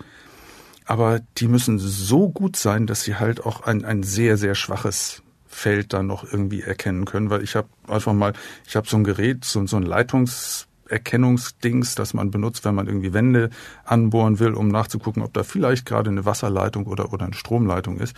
Aber 0.85 1.19
die 1.37 1.47
müssen 1.47 1.77
so 1.77 2.29
gut 2.29 2.55
sein, 2.55 2.87
dass 2.87 3.03
sie 3.03 3.15
halt 3.15 3.45
auch 3.45 3.61
ein, 3.61 3.85
ein 3.85 4.01
sehr, 4.01 4.35
sehr 4.35 4.55
schwaches 4.55 5.21
Feld 5.45 5.93
dann 5.93 6.07
noch 6.07 6.23
irgendwie 6.23 6.61
erkennen 6.61 7.05
können, 7.05 7.29
weil 7.29 7.43
ich 7.43 7.55
habe 7.55 7.67
einfach 7.87 8.13
mal, 8.13 8.33
ich 8.65 8.75
habe 8.75 8.89
so 8.89 8.97
ein 8.97 9.03
Gerät, 9.03 9.45
so, 9.45 9.63
so 9.67 9.77
ein 9.77 9.83
Leitungs 9.83 10.67
Erkennungsdings, 10.89 11.95
das 11.95 12.13
man 12.13 12.31
benutzt, 12.31 12.65
wenn 12.65 12.75
man 12.75 12.87
irgendwie 12.87 13.13
Wände 13.13 13.49
anbohren 13.85 14.39
will, 14.39 14.53
um 14.53 14.67
nachzugucken, 14.67 15.23
ob 15.23 15.33
da 15.33 15.43
vielleicht 15.43 15.85
gerade 15.85 16.09
eine 16.09 16.25
Wasserleitung 16.25 16.85
oder, 16.85 17.13
oder 17.13 17.25
eine 17.25 17.35
Stromleitung 17.35 17.99
ist. 17.99 18.15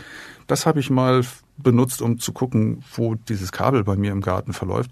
Das 0.47 0.65
habe 0.65 0.79
ich 0.79 0.89
mal 0.89 1.23
benutzt, 1.57 2.01
um 2.01 2.19
zu 2.19 2.33
gucken, 2.33 2.83
wo 2.95 3.15
dieses 3.15 3.51
Kabel 3.51 3.83
bei 3.83 3.95
mir 3.95 4.11
im 4.11 4.21
Garten 4.21 4.53
verläuft. 4.53 4.91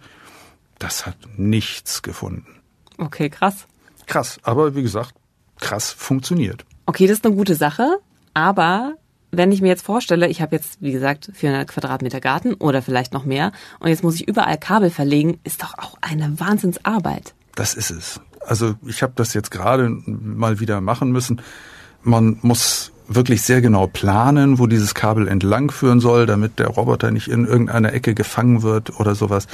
Das 0.79 1.05
hat 1.05 1.17
nichts 1.37 2.01
gefunden. 2.01 2.45
Okay, 2.97 3.29
krass. 3.29 3.67
Krass, 4.05 4.39
aber 4.43 4.75
wie 4.75 4.83
gesagt, 4.83 5.15
krass 5.59 5.91
funktioniert. 5.91 6.65
Okay, 6.85 7.07
das 7.07 7.17
ist 7.17 7.25
eine 7.25 7.35
gute 7.35 7.55
Sache, 7.55 7.97
aber 8.33 8.95
wenn 9.31 9.51
ich 9.51 9.61
mir 9.61 9.69
jetzt 9.69 9.85
vorstelle, 9.85 10.27
ich 10.27 10.41
habe 10.41 10.55
jetzt, 10.55 10.81
wie 10.81 10.91
gesagt, 10.91 11.31
400 11.33 11.67
Quadratmeter 11.67 12.19
Garten 12.19 12.53
oder 12.53 12.81
vielleicht 12.81 13.13
noch 13.13 13.25
mehr 13.25 13.51
und 13.79 13.89
jetzt 13.89 14.03
muss 14.03 14.15
ich 14.15 14.27
überall 14.27 14.57
Kabel 14.57 14.89
verlegen, 14.89 15.39
ist 15.43 15.63
doch 15.63 15.73
auch 15.77 15.97
eine 16.01 16.39
Wahnsinnsarbeit. 16.39 17.33
Das 17.55 17.73
ist 17.73 17.91
es. 17.91 18.19
Also 18.45 18.75
ich 18.85 19.03
habe 19.03 19.13
das 19.15 19.33
jetzt 19.33 19.51
gerade 19.51 19.89
mal 20.05 20.59
wieder 20.59 20.81
machen 20.81 21.11
müssen. 21.11 21.41
Man 22.01 22.37
muss 22.41 22.91
wirklich 23.07 23.41
sehr 23.41 23.61
genau 23.61 23.87
planen, 23.87 24.59
wo 24.59 24.67
dieses 24.67 24.93
Kabel 24.93 25.27
entlang 25.27 25.71
führen 25.71 25.99
soll, 25.99 26.25
damit 26.25 26.59
der 26.59 26.67
Roboter 26.67 27.11
nicht 27.11 27.27
in 27.27 27.45
irgendeiner 27.45 27.93
Ecke 27.93 28.13
gefangen 28.13 28.63
wird 28.63 28.99
oder 28.99 29.15
sowas. 29.15 29.47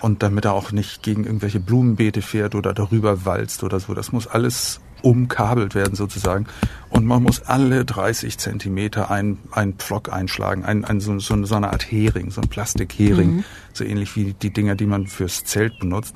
Und 0.00 0.22
damit 0.22 0.44
er 0.44 0.52
auch 0.52 0.72
nicht 0.72 1.02
gegen 1.02 1.24
irgendwelche 1.24 1.60
Blumenbeete 1.60 2.22
fährt 2.22 2.54
oder 2.54 2.74
darüber 2.74 3.24
walzt 3.24 3.62
oder 3.62 3.78
so. 3.78 3.94
Das 3.94 4.12
muss 4.12 4.26
alles 4.26 4.80
umkabelt 5.02 5.74
werden 5.74 5.94
sozusagen. 5.94 6.46
Und 6.88 7.06
man 7.06 7.22
muss 7.22 7.42
alle 7.42 7.84
30 7.84 8.38
Zentimeter 8.38 9.10
ein, 9.10 9.38
ein 9.50 9.74
Pflock 9.74 10.12
einschlagen, 10.12 10.64
ein, 10.64 10.84
ein, 10.84 11.00
so, 11.00 11.18
so, 11.18 11.34
eine 11.34 11.72
Art 11.72 11.90
Hering, 11.90 12.30
so 12.30 12.40
ein 12.40 12.48
Plastikhering, 12.48 13.36
mhm. 13.36 13.44
so 13.72 13.84
ähnlich 13.84 14.16
wie 14.16 14.32
die 14.32 14.52
Dinger, 14.52 14.74
die 14.74 14.86
man 14.86 15.06
fürs 15.06 15.44
Zelt 15.44 15.78
benutzt. 15.78 16.14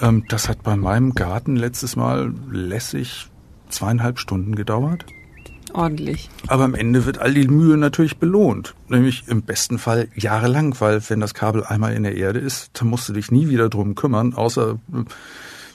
Ähm, 0.00 0.24
das 0.28 0.48
hat 0.48 0.62
bei 0.62 0.76
meinem 0.76 1.14
Garten 1.14 1.56
letztes 1.56 1.96
Mal 1.96 2.32
lässig 2.50 3.28
zweieinhalb 3.68 4.18
Stunden 4.18 4.54
gedauert. 4.54 5.04
Ordentlich. 5.74 6.30
Aber 6.46 6.64
am 6.64 6.74
Ende 6.74 7.04
wird 7.04 7.18
all 7.18 7.34
die 7.34 7.46
Mühe 7.46 7.76
natürlich 7.76 8.16
belohnt. 8.16 8.74
Nämlich 8.88 9.24
im 9.28 9.42
besten 9.42 9.78
Fall 9.78 10.08
jahrelang, 10.14 10.74
weil 10.80 11.02
wenn 11.08 11.20
das 11.20 11.34
Kabel 11.34 11.64
einmal 11.64 11.92
in 11.94 12.04
der 12.04 12.16
Erde 12.16 12.38
ist, 12.38 12.70
dann 12.80 12.88
musst 12.88 13.08
du 13.08 13.12
dich 13.12 13.30
nie 13.30 13.48
wieder 13.48 13.68
drum 13.68 13.94
kümmern, 13.94 14.34
außer 14.34 14.78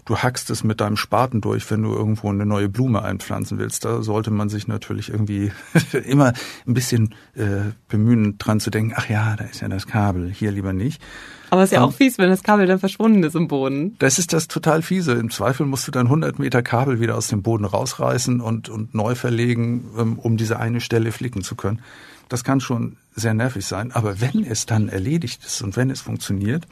du 0.05 0.17
hackst 0.17 0.50
es 0.50 0.63
mit 0.63 0.81
deinem 0.81 0.98
Spaten 0.98 1.41
durch, 1.41 1.69
wenn 1.72 1.83
du 1.83 1.93
irgendwo 1.93 2.29
eine 2.29 2.45
neue 2.45 2.69
Blume 2.69 3.01
einpflanzen 3.01 3.57
willst. 3.57 3.86
Da 3.86 4.01
sollte 4.01 4.31
man 4.31 4.50
sich 4.50 4.67
natürlich 4.67 5.10
irgendwie 5.10 5.51
immer 6.05 6.33
ein 6.67 6.74
bisschen 6.74 7.15
äh, 7.36 7.72
bemühen, 7.88 8.38
dran 8.38 8.60
zu 8.60 8.69
denken, 8.69 8.93
ach 8.95 9.10
ja, 9.10 9.36
da 9.36 9.45
ist 9.45 9.62
ja 9.62 9.67
das 9.67 9.88
Kabel, 9.88 10.31
hier 10.31 10.51
lieber 10.51 10.74
nicht. 10.74 11.01
Aber 11.50 11.62
es 11.62 11.72
ist 11.72 11.75
ja 11.75 11.83
auch 11.83 11.93
fies, 11.93 12.17
wenn 12.17 12.29
das 12.29 12.41
Kabel 12.41 12.65
dann 12.65 12.79
verschwunden 12.79 13.22
ist 13.22 13.36
im 13.36 13.48
Boden. 13.48 13.95
Das 14.00 14.17
ist 14.17 14.33
das 14.33 14.48
total 14.48 14.81
fiese. 14.81 15.13
Im 15.13 15.29
Zweifel 15.29 15.67
musst 15.67 15.88
du 15.88 15.91
dann 15.91 16.07
100 16.07 16.39
Meter 16.39 16.63
Kabel 16.63 17.00
wieder 17.00 17.15
aus 17.15 17.27
dem 17.27 17.43
Boden 17.43 17.65
rausreißen 17.65 18.41
und, 18.41 18.69
und 18.69 18.95
neu 18.95 19.13
verlegen, 19.13 19.86
ähm, 19.98 20.17
um 20.17 20.36
diese 20.36 20.60
eine 20.60 20.81
Stelle 20.81 21.12
flicken 21.12 21.43
zu 21.43 21.55
können. 21.55 21.79
Das 22.27 22.43
kann 22.43 22.60
schon 22.60 22.98
sehr 23.13 23.36
nervig 23.36 23.67
sein. 23.67 23.91
Aber 23.91 24.19
wenn 24.19 24.43
es 24.43 24.65
dann 24.65 24.89
erledigt 24.89 25.45
ist 25.45 25.62
und 25.62 25.77
wenn 25.77 25.91
es 25.91 26.01
funktioniert, 26.01 26.65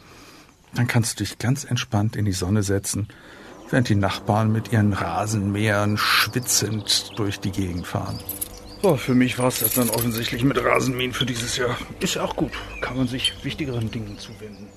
dann 0.74 0.88
kannst 0.88 1.20
du 1.20 1.24
dich 1.24 1.38
ganz 1.38 1.64
entspannt 1.64 2.16
in 2.16 2.26
die 2.26 2.32
Sonne 2.32 2.64
setzen, 2.64 3.08
während 3.70 3.90
die 3.90 3.96
Nachbarn 3.96 4.52
mit 4.52 4.72
ihren 4.72 4.94
Rasenmähern 4.94 5.98
schwitzend 5.98 7.12
durch 7.18 7.40
die 7.40 7.52
Gegend 7.52 7.88
fahren. 7.88 8.20
Oh, 8.84 8.96
für 8.96 9.14
mich 9.14 9.38
war 9.38 9.48
es 9.48 9.60
das 9.60 9.76
dann 9.76 9.90
offensichtlich 9.92 10.44
mit 10.44 10.64
Rasenmähen 10.64 11.14
für 11.14 11.26
dieses 11.26 11.56
Jahr. 11.58 11.78
Ist 12.00 12.18
auch 12.18 12.36
gut. 12.36 12.52
Kann 12.82 12.98
man 12.98 13.08
sich 13.08 13.34
wichtigeren 13.44 13.92
Dingen 13.92 14.18
zuwenden. 14.18 14.68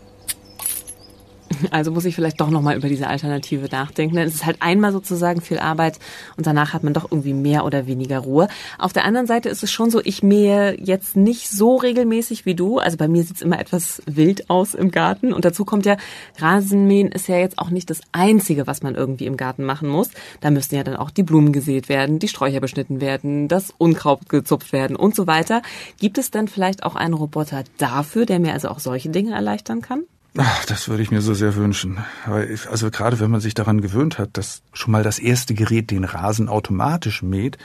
Also 1.71 1.91
muss 1.91 2.05
ich 2.05 2.15
vielleicht 2.15 2.41
doch 2.41 2.51
nochmal 2.51 2.77
über 2.77 2.89
diese 2.89 3.07
Alternative 3.07 3.69
nachdenken. 3.71 4.17
Denn 4.17 4.29
es 4.29 4.35
ist 4.35 4.47
halt 4.47 4.59
einmal 4.61 4.93
sozusagen 4.93 5.41
viel 5.41 5.59
Arbeit 5.59 5.99
und 6.37 6.47
danach 6.47 6.73
hat 6.73 6.85
man 6.85 6.95
doch 6.95 7.11
irgendwie 7.11 7.35
mehr 7.35 7.65
oder 7.65 7.87
weniger 7.87 8.21
Ruhe. 8.21 8.49
Auf 8.79 8.93
der 8.93 9.05
anderen 9.05 9.27
Seite 9.27 9.49
ist 9.49 9.63
es 9.63 9.73
schon 9.73 9.91
so, 9.91 10.01
ich 10.05 10.23
mähe 10.23 10.77
jetzt 10.81 11.17
nicht 11.17 11.49
so 11.49 11.77
regelmäßig 11.77 12.47
wie 12.47 12.55
du. 12.55 12.79
Also 12.79 12.97
bei 12.97 13.09
mir 13.09 13.23
sieht 13.23 13.37
es 13.37 13.43
immer 13.43 13.59
etwas 13.59 14.03
wild 14.07 14.51
aus 14.51 14.75
im 14.75 14.91
Garten. 14.91 15.33
Und 15.33 15.45
dazu 15.45 15.65
kommt 15.65 15.87
ja, 15.87 15.97
Rasenmähen 16.39 17.09
ist 17.09 17.29
ja 17.29 17.37
jetzt 17.37 17.59
auch 17.59 17.71
nicht 17.71 17.91
das 17.91 18.01
Einzige, 18.13 18.67
was 18.67 18.83
man 18.83 18.95
irgendwie 18.95 19.27
im 19.27 19.37
Garten 19.37 19.65
machen 19.65 19.89
muss. 19.89 20.11
Da 20.41 20.51
müssten 20.51 20.77
ja 20.77 20.85
dann 20.85 20.97
auch 20.97 21.11
die 21.11 21.23
Blumen 21.23 21.53
gesät 21.53 21.89
werden, 21.89 22.19
die 22.19 22.29
Sträucher 22.29 22.61
beschnitten 22.61 23.01
werden, 23.01 23.49
das 23.49 23.73
Unkraut 23.77 24.29
gezupft 24.29 24.73
werden 24.73 24.97
und 24.97 25.15
so 25.15 25.27
weiter. 25.27 25.63
Gibt 25.99 26.19
es 26.19 26.31
dann 26.31 26.49
vielleicht 26.49 26.83
auch 26.85 26.95
einen 26.95 27.15
Roboter 27.15 27.65
dafür, 27.79 28.27
der 28.27 28.41
mir 28.41 28.53
also 28.53 28.69
auch 28.69 28.81
solche 28.81 29.11
Dinge 29.11 29.35
erleichtern 29.35 29.81
kann? 29.81 30.05
Ach, 30.37 30.65
das 30.65 30.89
würde 30.89 31.03
ich 31.03 31.13
mir 31.13 31.21
so 31.21 31.33
sehr 31.33 31.55
wünschen. 31.55 31.99
Also 32.69 32.91
gerade 32.91 33.21
wenn 33.21 33.31
man 33.31 33.41
sich 33.41 33.55
daran 33.55 33.81
gewöhnt 33.81 34.19
hat, 34.19 34.31
dass 34.33 34.63
schon 34.73 34.91
mal 34.91 35.05
das 35.05 35.21
erste 35.21 35.55
Gerät 35.55 35.93
den 35.93 36.03
Rasen 36.03 36.49
automatisch 36.49 37.23
mäht, 37.23 37.57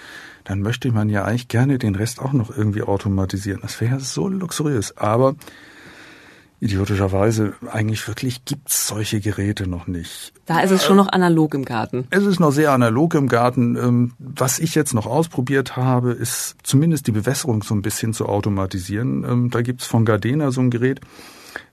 dann 0.44 0.62
möchte 0.62 0.92
man 0.92 1.10
ja 1.10 1.26
eigentlich 1.26 1.48
gerne 1.48 1.80
den 1.80 1.96
Rest 1.96 2.20
auch 2.20 2.34
noch 2.34 2.56
irgendwie 2.56 2.84
automatisieren. 2.84 3.62
Das 3.62 3.82
wäre 3.82 4.00
so 4.00 4.28
luxuriös. 4.28 4.98
Aber 4.98 5.36
idiotischerweise 6.60 7.54
eigentlich 7.72 8.08
wirklich 8.08 8.46
gibt's 8.46 8.88
solche 8.88 9.20
Geräte 9.20 9.66
noch 9.68 9.88
nicht. 9.88 10.34
Da 10.46 10.60
ist 10.60 10.72
es 10.72 10.86
schon 10.86 10.98
noch 10.98 11.08
analog 11.08 11.56
im 11.56 11.66
Garten. 11.66 12.06
Es 12.12 12.26
ist 12.26 12.40
noch 12.40 12.52
sehr 12.52 12.72
analog 12.72 13.16
im 13.16 13.30
Garten. 13.30 13.78
Ähm, 13.78 14.14
was 14.20 14.60
ich 14.60 14.76
jetzt 14.76 14.94
noch 14.94 15.08
ausprobiert 15.08 15.76
habe, 15.76 16.12
ist 16.12 16.56
zumindest 16.62 17.08
die 17.08 17.14
Bewässerung 17.14 17.64
so 17.64 17.74
ein 17.74 17.82
bisschen 17.82 18.14
zu 18.14 18.28
automatisieren. 18.28 19.24
Ähm, 19.24 19.50
da 19.50 19.62
gibt's 19.62 19.86
von 19.86 20.06
Gardena 20.06 20.52
so 20.52 20.62
ein 20.62 20.70
Gerät, 20.70 21.00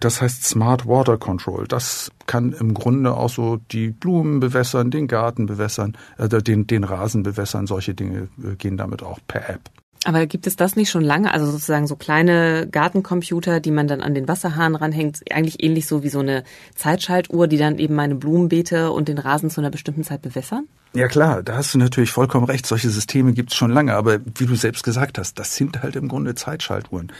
das 0.00 0.21
heißt 0.21 0.45
Smart 0.45 0.87
Water 0.87 1.19
Control. 1.19 1.66
Das 1.66 2.11
kann 2.26 2.52
im 2.52 2.75
Grunde 2.75 3.14
auch 3.14 3.31
so 3.31 3.59
die 3.73 3.88
Blumen 3.88 4.40
bewässern, 4.40 4.90
den 4.90 5.09
Garten 5.09 5.47
bewässern, 5.47 5.97
äh, 6.19 6.28
den, 6.28 6.66
den 6.66 6.85
Rasen 6.85 7.23
bewässern. 7.23 7.66
Solche 7.66 7.95
Dinge 7.95 8.28
äh, 8.43 8.57
gehen 8.57 8.76
damit 8.76 9.02
auch 9.02 9.19
per 9.26 9.49
App. 9.49 9.71
Aber 10.07 10.25
gibt 10.26 10.47
es 10.47 10.55
das 10.55 10.76
nicht 10.76 10.88
schon 10.88 11.02
lange? 11.02 11.33
Also 11.33 11.47
sozusagen 11.50 11.88
so 11.88 11.97
kleine 11.97 12.69
Gartencomputer, 12.71 13.59
die 13.59 13.73
man 13.73 13.88
dann 13.88 14.02
an 14.02 14.14
den 14.14 14.28
Wasserhahn 14.28 14.76
ranhängt, 14.76 15.23
eigentlich 15.33 15.64
ähnlich 15.64 15.88
so 15.88 16.05
wie 16.05 16.11
so 16.11 16.21
eine 16.21 16.45
Zeitschaltuhr, 16.76 17.49
die 17.49 17.57
dann 17.57 17.78
eben 17.78 17.97
meine 17.97 18.14
Blumenbeete 18.14 18.93
und 18.93 19.09
den 19.09 19.19
Rasen 19.19 19.50
zu 19.50 19.61
einer 19.61 19.71
bestimmten 19.71 20.05
Zeit 20.05 20.23
bewässern? 20.23 20.69
Ja 20.95 21.09
klar, 21.09 21.43
da 21.43 21.57
hast 21.57 21.75
du 21.75 21.78
natürlich 21.78 22.12
vollkommen 22.12 22.47
recht. 22.47 22.66
Solche 22.66 22.88
Systeme 22.88 23.33
gibt 23.33 23.50
es 23.50 23.57
schon 23.57 23.73
lange, 23.73 23.95
aber 23.95 24.21
wie 24.38 24.47
du 24.47 24.55
selbst 24.55 24.85
gesagt 24.85 25.19
hast, 25.19 25.40
das 25.40 25.57
sind 25.57 25.83
halt 25.83 25.97
im 25.97 26.07
Grunde 26.07 26.37
Zeitschaltuhren. 26.37 27.11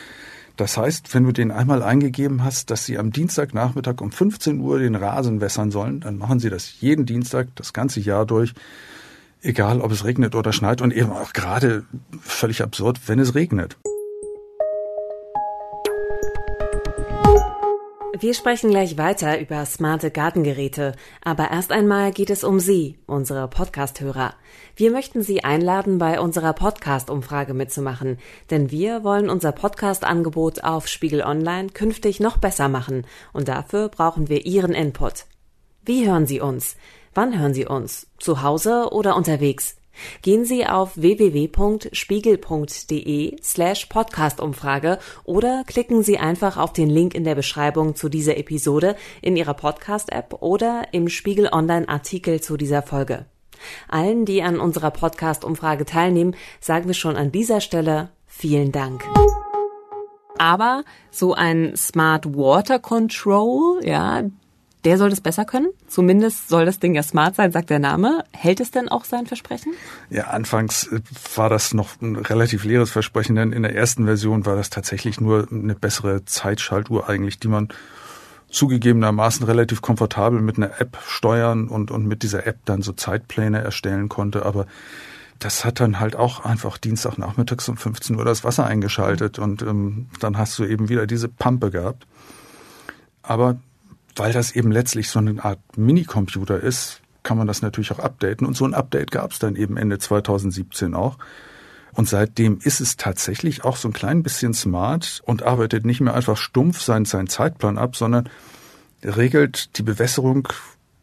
Das 0.57 0.79
heißt, 0.79 1.13
wenn 1.15 1.25
du 1.25 1.33
den 1.33 1.51
einmal 1.51 1.83
eingegeben 1.83 2.43
hast, 2.43 2.71
dass 2.71 2.87
sie 2.87 2.99
am 2.99 3.13
Dienstagnachmittag 3.13 4.01
um 4.01 4.11
15 4.11 4.59
Uhr 4.61 4.79
den 4.79 4.95
Rasen 4.95 5.41
wässern 5.41 5.71
sollen, 5.71 6.01
dann 6.01 6.17
machen 6.17 6.41
sie 6.41 6.49
das 6.49 6.81
jeden 6.81 7.05
Dienstag 7.05 7.49
das 7.57 7.75
ganze 7.75 8.01
Jahr 8.01 8.25
durch, 8.25 8.55
egal 9.43 9.83
ob 9.83 9.93
es 9.93 10.05
regnet 10.05 10.35
oder 10.35 10.55
schneit 10.55 10.81
und 10.81 10.95
eben 10.95 11.11
auch 11.11 11.35
gerade 11.35 11.85
völlig 12.21 12.63
absurd, 12.63 13.01
wenn 13.07 13.19
es 13.19 13.35
regnet. 13.35 13.77
Wir 18.19 18.33
sprechen 18.33 18.71
gleich 18.71 18.97
weiter 18.97 19.39
über 19.39 19.67
smarte 19.67 20.11
Gartengeräte, 20.11 20.93
aber 21.23 21.51
erst 21.51 21.71
einmal 21.71 22.13
geht 22.13 22.31
es 22.31 22.45
um 22.45 22.61
Sie, 22.61 22.97
unsere 23.07 23.47
Podcasthörer. 23.47 24.33
Wir 24.75 24.91
möchten 24.91 25.23
Sie 25.23 25.45
einladen, 25.45 25.99
bei 25.99 26.19
unserer 26.19 26.55
Podcast-Umfrage 26.55 27.53
mitzumachen, 27.53 28.19
denn 28.51 28.71
wir 28.71 29.05
wollen 29.05 29.29
unser 29.29 29.53
Podcast-Angebot 29.53 30.65
auf 30.65 30.89
Spiegel 30.89 31.21
Online 31.23 31.69
künftig 31.69 32.19
noch 32.19 32.39
besser 32.39 32.69
machen 32.69 33.07
und 33.35 33.49
dafür 33.49 33.91
brauchen 33.91 34.31
wir 34.31 34.47
Ihren 34.47 34.73
Input. 34.73 35.27
Wie 35.85 36.09
hören 36.09 36.27
Sie 36.27 36.41
uns? 36.41 36.77
Wann 37.13 37.39
hören 37.39 37.53
Sie 37.53 37.67
uns? 37.67 38.07
Zu 38.19 38.41
Hause 38.43 38.93
oder 38.93 39.15
unterwegs? 39.15 39.76
Gehen 40.23 40.45
Sie 40.45 40.67
auf 40.67 40.97
www.spiegel.de 40.97 43.37
slash 43.43 43.87
Podcastumfrage 43.87 44.99
oder 45.25 45.65
klicken 45.67 46.03
Sie 46.03 46.19
einfach 46.19 46.57
auf 46.57 46.73
den 46.73 46.91
Link 46.91 47.15
in 47.15 47.25
der 47.25 47.35
Beschreibung 47.35 47.97
zu 47.97 48.09
dieser 48.09 48.37
Episode 48.37 48.97
in 49.23 49.37
Ihrer 49.37 49.55
Podcast-App 49.55 50.37
oder 50.41 50.89
im 50.93 51.09
Spiegel 51.09 51.49
Online-Artikel 51.51 52.41
zu 52.41 52.57
dieser 52.57 52.83
Folge. 52.83 53.27
Allen, 53.89 54.25
die 54.25 54.43
an 54.43 54.61
unserer 54.61 54.91
Podcast-Umfrage 54.91 55.85
teilnehmen, 55.85 56.37
sagen 56.61 56.87
wir 56.87 56.95
schon 56.95 57.17
an 57.17 57.33
dieser 57.33 57.61
Stelle 57.61 58.11
vielen 58.27 58.73
Dank. 58.73 59.05
Aber 60.39 60.85
so 61.11 61.35
ein 61.35 61.75
Smart 61.77 62.37
Water 62.37 62.79
Control, 62.79 63.81
ja, 63.85 64.25
der 64.87 64.99
soll 64.99 65.11
das 65.11 65.21
besser 65.21 65.45
können. 65.45 65.69
Zumindest 65.89 66.49
soll 66.49 66.65
das 66.65 66.79
Ding 66.79 66.95
ja 66.95 67.03
smart 67.03 67.35
sein, 67.35 67.51
sagt 67.51 67.71
der 67.71 67.81
Name. 67.81 68.25
Hält 68.33 68.61
es 68.61 68.71
denn 68.71 68.89
auch 68.89 69.05
sein 69.05 69.27
Versprechen? 69.27 69.75
Ja, 70.11 70.29
anfangs 70.29 70.87
äh, 70.87 71.01
war 71.35 71.51
das 71.51 71.75
noch 71.75 72.01
ein 72.01 72.15
relativ 72.15 72.65
leeres 72.65 72.93
Versprechen, 72.93 73.35
denn 73.35 73.51
in 73.51 73.65
der 73.65 73.75
ersten 73.75 74.05
Version 74.05 74.47
war 74.47 74.55
das 74.55 74.71
tatsächlich 74.71 75.21
nur 75.21 75.49
eine 75.51 75.75
bessere 75.75 76.25
Zeitschaltuhr 76.25 77.09
eigentlich, 77.09 77.41
die 77.41 77.49
man 77.49 77.69
zugegebenermaßen 78.49 79.45
relativ 79.45 79.83
komfortabel 79.83 80.41
mit 80.41 80.57
einer 80.57 80.81
App 80.81 80.97
steuern 81.05 81.67
und, 81.67 81.91
und 81.91 82.07
mit 82.07 82.23
dieser 82.23 82.47
App 82.47 82.59
dann 82.65 82.83
so 82.83 82.93
Zeitpläne 82.93 83.61
erstellen 83.61 84.09
konnte. 84.09 84.47
Aber 84.47 84.67
das 85.41 85.65
hat 85.65 85.81
dann 85.81 85.99
halt 85.99 86.15
auch 86.15 86.45
einfach 86.45 86.79
Dienstagnachmittags 86.79 87.69
um 87.69 87.77
15 87.77 88.17
Uhr 88.17 88.25
das 88.25 88.45
Wasser 88.45 88.65
eingeschaltet 88.65 89.41
und 89.41 89.63
ähm, 89.63 90.07
dann 90.21 90.39
hast 90.39 90.57
du 90.61 90.65
eben 90.65 90.89
wieder 90.89 91.09
diese 91.09 91.29
Pampe 91.29 91.73
gehabt. 91.73 92.07
Aber 93.23 93.59
weil 94.17 94.33
das 94.33 94.53
eben 94.53 94.73
letztlich 94.73 95.09
so 95.09 95.19
eine 95.19 95.43
Art 95.45 95.61
Minicomputer 95.77 96.61
ist, 96.61 97.01
kann 97.23 97.39
man 97.39 97.47
das 97.47 97.63
natürlich 97.63 97.93
auch 97.93 97.99
updaten. 97.99 98.47
Und 98.47 98.57
so 98.57 98.65
ein 98.65 98.75
Update 98.75 99.11
gab 99.11 99.33
es 99.33 99.39
dann 99.39 99.57
eben 99.57 99.77
Ende 99.77 99.99
2017 99.99 100.95
auch. 100.95 101.19
Und 101.93 102.09
seitdem 102.09 102.59
ist 102.63 102.81
es 102.81 102.97
tatsächlich 102.97 103.65
auch 103.65 103.77
so 103.77 103.89
ein 103.89 103.95
klein 103.95 104.23
bisschen 104.23 104.53
smart 104.55 105.23
und 105.25 105.43
arbeitet 105.43 105.87
nicht 105.87 106.01
mehr 106.01 106.15
einfach 106.15 106.37
stumpf 106.37 106.81
seinen, 106.81 107.07
seinen 107.07 107.29
Zeitplan 107.29 107.79
ab, 107.79 107.97
sondern 107.97 108.29
regelt 109.03 109.79
die 109.79 109.83
Bewässerung 109.83 110.49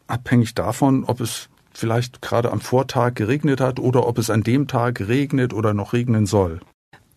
abhängig 0.07 0.53
davon, 0.53 1.03
ob 1.03 1.19
es 1.19 1.49
vielleicht 1.73 2.21
gerade 2.21 2.51
am 2.51 2.61
Vortag 2.61 3.15
geregnet 3.15 3.59
hat 3.59 3.79
oder 3.79 4.07
ob 4.07 4.19
es 4.19 4.29
an 4.29 4.43
dem 4.43 4.67
Tag 4.67 5.01
regnet 5.01 5.53
oder 5.53 5.73
noch 5.73 5.93
regnen 5.93 6.25
soll. 6.25 6.59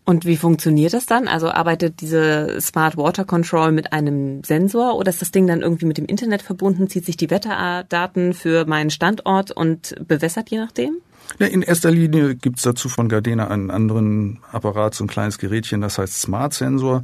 Und 0.07 0.25
wie 0.25 0.37
funktioniert 0.37 0.93
das 0.93 1.05
dann? 1.05 1.27
Also 1.27 1.51
arbeitet 1.51 2.01
diese 2.01 2.61
Smart 2.61 2.97
Water 2.97 3.25
Control 3.25 3.73
mit 3.73 3.93
einem 3.93 4.45
Sensor 4.45 4.97
oder 4.97 5.11
ist 5.11 5.21
das 5.21 5.33
Ding 5.33 5.49
dann 5.49 5.63
irgendwie 5.63 5.85
mit 5.85 5.99
dem 5.99 6.07
Internet 6.07 6.43
verbunden, 6.43 6.89
zieht 6.89 7.05
sich 7.05 7.17
die 7.17 7.29
Wetterdaten 7.29 8.33
für 8.33 8.67
meinen 8.67 8.91
Standort 8.91 9.51
und 9.51 9.97
bewässert 10.07 10.49
je 10.49 10.59
nachdem? 10.59 10.99
Ja, 11.41 11.49
in 11.49 11.63
erster 11.63 11.91
Linie 11.91 12.37
gibt's 12.37 12.63
dazu 12.63 12.89
von 12.89 13.09
Gardena 13.09 13.49
einen 13.49 13.73
anderen 13.73 14.39
Apparat, 14.53 14.95
so 14.95 15.03
ein 15.03 15.09
kleines 15.09 15.39
Gerätchen, 15.39 15.81
das 15.81 15.99
heißt 15.99 16.21
Smart 16.21 16.55
Sensor. 16.55 17.03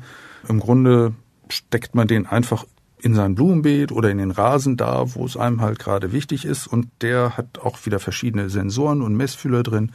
Im 0.49 0.61
Grunde 0.61 1.13
steckt 1.49 1.97
man 1.97 2.07
den 2.07 2.27
einfach 2.27 2.65
in 3.01 3.17
sein 3.17 3.35
Blumenbeet 3.35 3.91
oder 3.91 4.11
in 4.11 4.19
den 4.19 4.31
Rasen 4.31 4.77
da, 4.77 5.13
wo 5.17 5.27
es 5.27 5.37
einem 5.37 5.61
halt 5.61 5.81
gerade 5.81 6.13
wichtig 6.13 6.45
ist. 6.45 6.69
Und 6.69 6.87
der 7.01 7.37
hat 7.37 7.59
auch 7.59 7.85
wieder 7.85 7.99
verschiedene 7.99 8.49
Sensoren 8.49 9.03
und 9.03 9.17
Messfühler 9.17 9.65
drin 9.65 9.91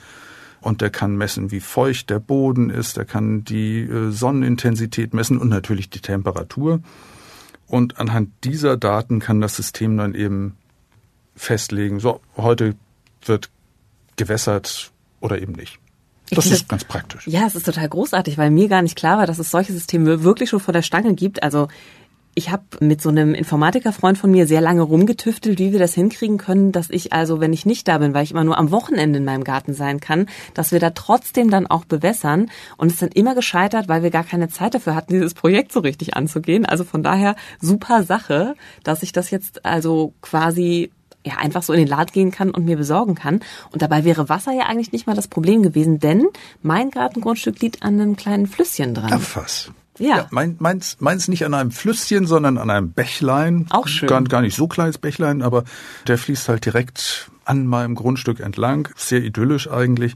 und 0.62 0.82
der 0.82 0.90
kann 0.90 1.16
messen, 1.16 1.52
wie 1.52 1.60
feucht 1.60 2.10
der 2.10 2.20
Boden 2.20 2.70
ist, 2.70 2.98
der 2.98 3.06
kann 3.06 3.44
die 3.44 3.82
äh, 3.82 4.12
Sonnenintensität 4.12 5.14
messen 5.14 5.38
und 5.38 5.50
natürlich 5.50 5.90
die 5.90 6.00
Temperatur. 6.00 6.82
Und 7.68 8.00
anhand 8.00 8.32
dieser 8.44 8.78
Daten 8.78 9.20
kann 9.20 9.42
das 9.42 9.56
System 9.56 9.98
dann 9.98 10.16
eben 10.16 10.58
festlegen, 11.36 12.00
so, 12.00 12.22
heute 12.36 12.76
wird 13.24 13.50
gewässert 14.16 14.92
oder 15.20 15.42
eben 15.42 15.54
nicht. 15.54 15.80
Das 16.30 16.46
ist 16.46 16.64
das, 16.64 16.68
ganz 16.68 16.84
praktisch. 16.84 17.26
Ja, 17.28 17.46
es 17.46 17.56
ist 17.56 17.66
total 17.66 17.88
großartig, 17.88 18.38
weil 18.38 18.52
mir 18.52 18.68
gar 18.68 18.82
nicht 18.82 18.98
klar 18.98 19.18
war, 19.18 19.28
dass 19.28 19.40
es 19.40 19.50
solche 19.50 19.72
Systeme 19.72 20.24
wirklich 20.24 20.50
schon 20.50 20.60
vor 20.60 20.74
der 20.74 20.82
Stange 20.82 21.14
gibt. 21.14 21.42
Also 21.42 21.70
ich 22.38 22.51
habe 22.51 22.63
mit 22.82 23.01
so 23.01 23.10
einem 23.10 23.34
Informatikerfreund 23.34 24.15
von 24.15 24.29
mir 24.29 24.46
sehr 24.46 24.62
lange 24.62 24.84
rumgetüftelt, 24.84 25.58
wie 25.58 25.72
wir 25.72 25.79
das 25.79 25.96
hinkriegen 25.96 26.38
können, 26.38 26.72
dass 26.72 26.91
ich 26.91 27.12
also, 27.12 27.39
wenn 27.39 27.51
ich 27.51 27.65
nicht 27.65 27.88
da 27.88 27.98
bin, 27.98 28.13
weil 28.13 28.24
ich 28.24 28.29
immer 28.29 28.44
nur 28.44 28.60
am 28.60 28.70
Wochenende 28.70 29.17
in 29.17 29.25
meinem 29.25 29.44
Garten 29.44 29.74
sein 29.74 30.00
kann, 30.00 30.27
dass 30.53 30.72
wir 30.72 30.79
da 30.79 30.91
trotzdem 30.91 31.50
dann 31.50 31.65
auch 31.65 31.84
bewässern. 31.84 32.51
Und 32.77 32.91
es 32.91 33.00
dann 33.00 33.10
immer 33.10 33.34
gescheitert, 33.34 33.88
weil 33.88 34.03
wir 34.03 34.12
gar 34.12 34.24
keine 34.24 34.50
Zeit 34.50 34.75
dafür 34.75 34.94
hatten, 34.94 35.13
dieses 35.13 35.34
Projekt 35.34 35.72
so 35.72 35.79
richtig 35.79 36.15
anzugehen. 36.15 36.67
Also 36.67 36.84
von 36.84 37.01
daher 37.01 37.36
super 37.60 38.03
Sache, 38.03 38.53
dass 38.84 39.01
ich 39.01 39.12
das 39.12 39.32
jetzt 39.32 39.65
also 39.65 40.13
quasi 40.22 40.91
ja, 41.25 41.38
einfach 41.38 41.63
so 41.63 41.74
in 41.74 41.79
den 41.79 41.88
Laden 41.88 42.12
gehen 42.13 42.29
kann 42.29 42.51
und 42.51 42.65
mir 42.65 42.77
besorgen 42.77 43.15
kann. 43.15 43.39
Und 43.72 43.82
dabei 43.82 44.03
wäre 44.03 44.29
Wasser 44.29 44.51
ja 44.51 44.67
eigentlich 44.67 44.91
nicht 44.91 45.08
mal 45.08 45.15
das 45.15 45.27
Problem 45.27 45.63
gewesen, 45.63 46.00
denn 46.00 46.27
mein 46.62 46.91
Gartengrundstück 46.91 47.60
liegt 47.62 47.82
an 47.82 48.00
einem 48.00 48.15
kleinen 48.15 48.46
Flüsschen 48.46 48.94
dran. 48.94 49.10
Ach 49.12 49.36
was. 49.36 49.72
Ja. 50.00 50.18
ja 50.18 50.27
mein, 50.32 50.56
meins, 50.60 50.98
meins 51.00 51.27
nicht 51.27 51.46
an 51.46 51.54
einem 51.54 51.72
Flüsschen, 51.72 52.27
sondern 52.27 52.58
an 52.58 52.70
einem 52.70 52.92
Bächlein. 52.92 53.68
Auch 53.70 53.88
schön. 53.88 54.10
Gar, 54.10 54.24
gar 54.24 54.42
nicht 54.42 54.56
so 54.56 54.68
kleines 54.68 54.98
Bächlein, 54.98 55.42
aber 55.42 55.63
der 56.08 56.18
fließt 56.18 56.50
halt 56.50 56.66
direkt 56.66 57.30
an 57.46 57.66
meinem 57.66 57.96
Grundstück 57.96 58.39
entlang. 58.39 58.89
Sehr 58.96 59.24
idyllisch 59.24 59.70
eigentlich. 59.70 60.16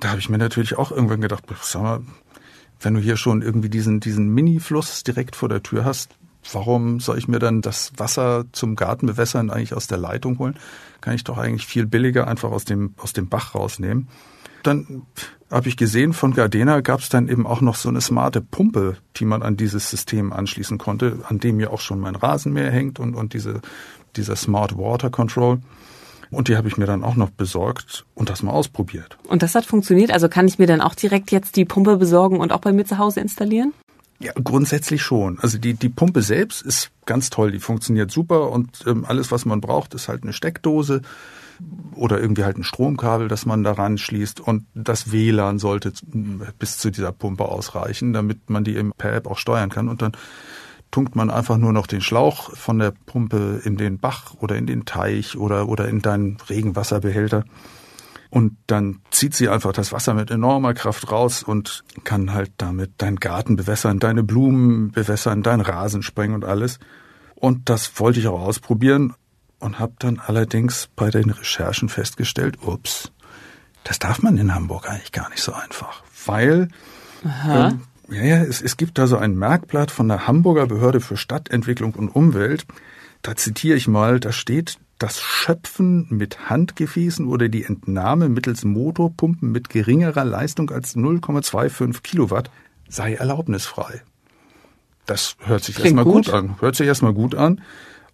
Da 0.00 0.10
habe 0.10 0.20
ich 0.20 0.28
mir 0.28 0.38
natürlich 0.38 0.76
auch 0.76 0.90
irgendwann 0.90 1.20
gedacht, 1.20 1.44
sag 1.62 1.82
mal, 1.82 2.00
wenn 2.80 2.94
du 2.94 3.00
hier 3.00 3.16
schon 3.16 3.42
irgendwie 3.42 3.70
diesen, 3.70 4.00
diesen 4.00 4.28
Mini-Fluss 4.28 5.02
direkt 5.04 5.36
vor 5.36 5.48
der 5.48 5.62
Tür 5.62 5.84
hast, 5.84 6.10
warum 6.52 7.00
soll 7.00 7.18
ich 7.18 7.28
mir 7.28 7.38
dann 7.38 7.62
das 7.62 7.92
Wasser 7.96 8.44
zum 8.52 8.76
Gartenbewässern 8.76 9.50
eigentlich 9.50 9.74
aus 9.74 9.86
der 9.86 9.98
Leitung 9.98 10.38
holen? 10.38 10.58
Kann 11.00 11.14
ich 11.14 11.24
doch 11.24 11.38
eigentlich 11.38 11.66
viel 11.66 11.86
billiger 11.86 12.28
einfach 12.28 12.50
aus 12.50 12.64
dem, 12.64 12.94
aus 12.98 13.12
dem 13.12 13.28
Bach 13.28 13.54
rausnehmen. 13.54 14.08
Dann 14.66 15.02
habe 15.50 15.68
ich 15.68 15.76
gesehen, 15.76 16.12
von 16.12 16.34
Gardena 16.34 16.80
gab 16.80 17.00
es 17.00 17.08
dann 17.08 17.28
eben 17.28 17.46
auch 17.46 17.60
noch 17.60 17.76
so 17.76 17.88
eine 17.88 18.00
smarte 18.00 18.40
Pumpe, 18.40 18.96
die 19.16 19.24
man 19.24 19.42
an 19.42 19.56
dieses 19.56 19.88
System 19.88 20.32
anschließen 20.32 20.78
konnte, 20.78 21.20
an 21.28 21.38
dem 21.38 21.60
ja 21.60 21.70
auch 21.70 21.80
schon 21.80 22.00
mein 22.00 22.16
Rasenmäher 22.16 22.70
hängt 22.70 22.98
und, 22.98 23.14
und 23.14 23.34
diese, 23.34 23.60
dieser 24.16 24.36
Smart 24.36 24.76
Water 24.76 25.10
Control. 25.10 25.60
Und 26.30 26.48
die 26.48 26.56
habe 26.56 26.66
ich 26.66 26.76
mir 26.76 26.86
dann 26.86 27.04
auch 27.04 27.14
noch 27.14 27.30
besorgt 27.30 28.04
und 28.14 28.30
das 28.30 28.42
mal 28.42 28.50
ausprobiert. 28.50 29.16
Und 29.28 29.42
das 29.42 29.54
hat 29.54 29.66
funktioniert? 29.66 30.10
Also 30.10 30.28
kann 30.28 30.48
ich 30.48 30.58
mir 30.58 30.66
dann 30.66 30.80
auch 30.80 30.94
direkt 30.94 31.30
jetzt 31.30 31.54
die 31.56 31.64
Pumpe 31.64 31.96
besorgen 31.96 32.40
und 32.40 32.50
auch 32.50 32.60
bei 32.60 32.72
mir 32.72 32.84
zu 32.84 32.98
Hause 32.98 33.20
installieren? 33.20 33.72
Ja, 34.18 34.32
grundsätzlich 34.42 35.02
schon. 35.02 35.38
Also 35.40 35.58
die, 35.58 35.74
die 35.74 35.88
Pumpe 35.88 36.22
selbst 36.22 36.62
ist 36.62 36.90
ganz 37.04 37.30
toll, 37.30 37.52
die 37.52 37.60
funktioniert 37.60 38.10
super 38.10 38.50
und 38.50 38.84
ähm, 38.86 39.04
alles, 39.06 39.30
was 39.30 39.44
man 39.44 39.60
braucht, 39.60 39.94
ist 39.94 40.08
halt 40.08 40.22
eine 40.22 40.32
Steckdose 40.32 41.02
oder 41.94 42.20
irgendwie 42.20 42.44
halt 42.44 42.58
ein 42.58 42.64
Stromkabel, 42.64 43.28
das 43.28 43.46
man 43.46 43.62
daran 43.62 43.98
schließt 43.98 44.40
und 44.40 44.66
das 44.74 45.12
WLAN 45.12 45.58
sollte 45.58 45.92
bis 46.58 46.78
zu 46.78 46.90
dieser 46.90 47.12
Pumpe 47.12 47.44
ausreichen, 47.44 48.12
damit 48.12 48.50
man 48.50 48.64
die 48.64 48.76
eben 48.76 48.92
per 48.96 49.12
App 49.12 49.26
auch 49.26 49.38
steuern 49.38 49.70
kann 49.70 49.88
und 49.88 50.02
dann 50.02 50.12
tunkt 50.90 51.16
man 51.16 51.28
einfach 51.28 51.56
nur 51.56 51.72
noch 51.72 51.88
den 51.88 52.00
Schlauch 52.00 52.54
von 52.54 52.78
der 52.78 52.92
Pumpe 53.06 53.60
in 53.64 53.76
den 53.76 53.98
Bach 53.98 54.34
oder 54.38 54.54
in 54.54 54.66
den 54.66 54.84
Teich 54.84 55.36
oder, 55.36 55.68
oder 55.68 55.88
in 55.88 56.00
deinen 56.02 56.36
Regenwasserbehälter. 56.48 57.44
Und 58.30 58.56
dann 58.68 59.00
zieht 59.10 59.34
sie 59.34 59.48
einfach 59.48 59.72
das 59.72 59.90
Wasser 59.90 60.14
mit 60.14 60.30
enormer 60.30 60.72
Kraft 60.72 61.10
raus 61.10 61.42
und 61.42 61.82
kann 62.04 62.32
halt 62.32 62.52
damit 62.58 62.92
deinen 62.98 63.16
Garten 63.16 63.56
bewässern, 63.56 63.98
deine 63.98 64.22
Blumen 64.22 64.92
bewässern, 64.92 65.42
deinen 65.42 65.62
Rasen 65.62 66.04
sprengen 66.04 66.36
und 66.36 66.44
alles. 66.44 66.78
Und 67.34 67.68
das 67.68 67.98
wollte 67.98 68.20
ich 68.20 68.28
auch 68.28 68.40
ausprobieren 68.40 69.14
und 69.64 69.78
habe 69.78 69.94
dann 69.98 70.20
allerdings 70.24 70.88
bei 70.94 71.10
den 71.10 71.30
Recherchen 71.30 71.88
festgestellt, 71.88 72.58
ups, 72.62 73.10
das 73.82 73.98
darf 73.98 74.22
man 74.22 74.36
in 74.36 74.54
Hamburg 74.54 74.88
eigentlich 74.88 75.12
gar 75.12 75.30
nicht 75.30 75.42
so 75.42 75.52
einfach, 75.52 76.02
weil 76.26 76.68
ähm, 77.24 77.80
ja, 78.10 78.22
ja, 78.22 78.42
es, 78.42 78.60
es 78.60 78.76
gibt 78.76 78.98
da 78.98 79.06
so 79.06 79.16
ein 79.16 79.34
Merkblatt 79.36 79.90
von 79.90 80.08
der 80.08 80.26
Hamburger 80.26 80.66
Behörde 80.66 81.00
für 81.00 81.16
Stadtentwicklung 81.16 81.94
und 81.94 82.08
Umwelt. 82.10 82.66
Da 83.22 83.34
zitiere 83.36 83.76
ich 83.76 83.88
mal, 83.88 84.20
da 84.20 84.32
steht, 84.32 84.78
das 84.98 85.20
Schöpfen 85.20 86.06
mit 86.10 86.50
Handgefäßen 86.50 87.26
oder 87.26 87.48
die 87.48 87.64
Entnahme 87.64 88.28
mittels 88.28 88.64
Motorpumpen 88.64 89.50
mit 89.50 89.68
geringerer 89.68 90.24
Leistung 90.24 90.70
als 90.70 90.94
0,25 90.96 92.02
Kilowatt 92.02 92.50
sei 92.88 93.14
erlaubnisfrei. 93.14 94.02
Das 95.06 95.36
hört 95.40 95.64
sich 95.64 95.78
erstmal 95.78 96.04
gut. 96.04 96.26
gut 96.26 96.34
an. 96.34 96.56
Hört 96.60 96.76
sich 96.76 96.86
erstmal 96.86 97.12
gut 97.12 97.34
an. 97.34 97.60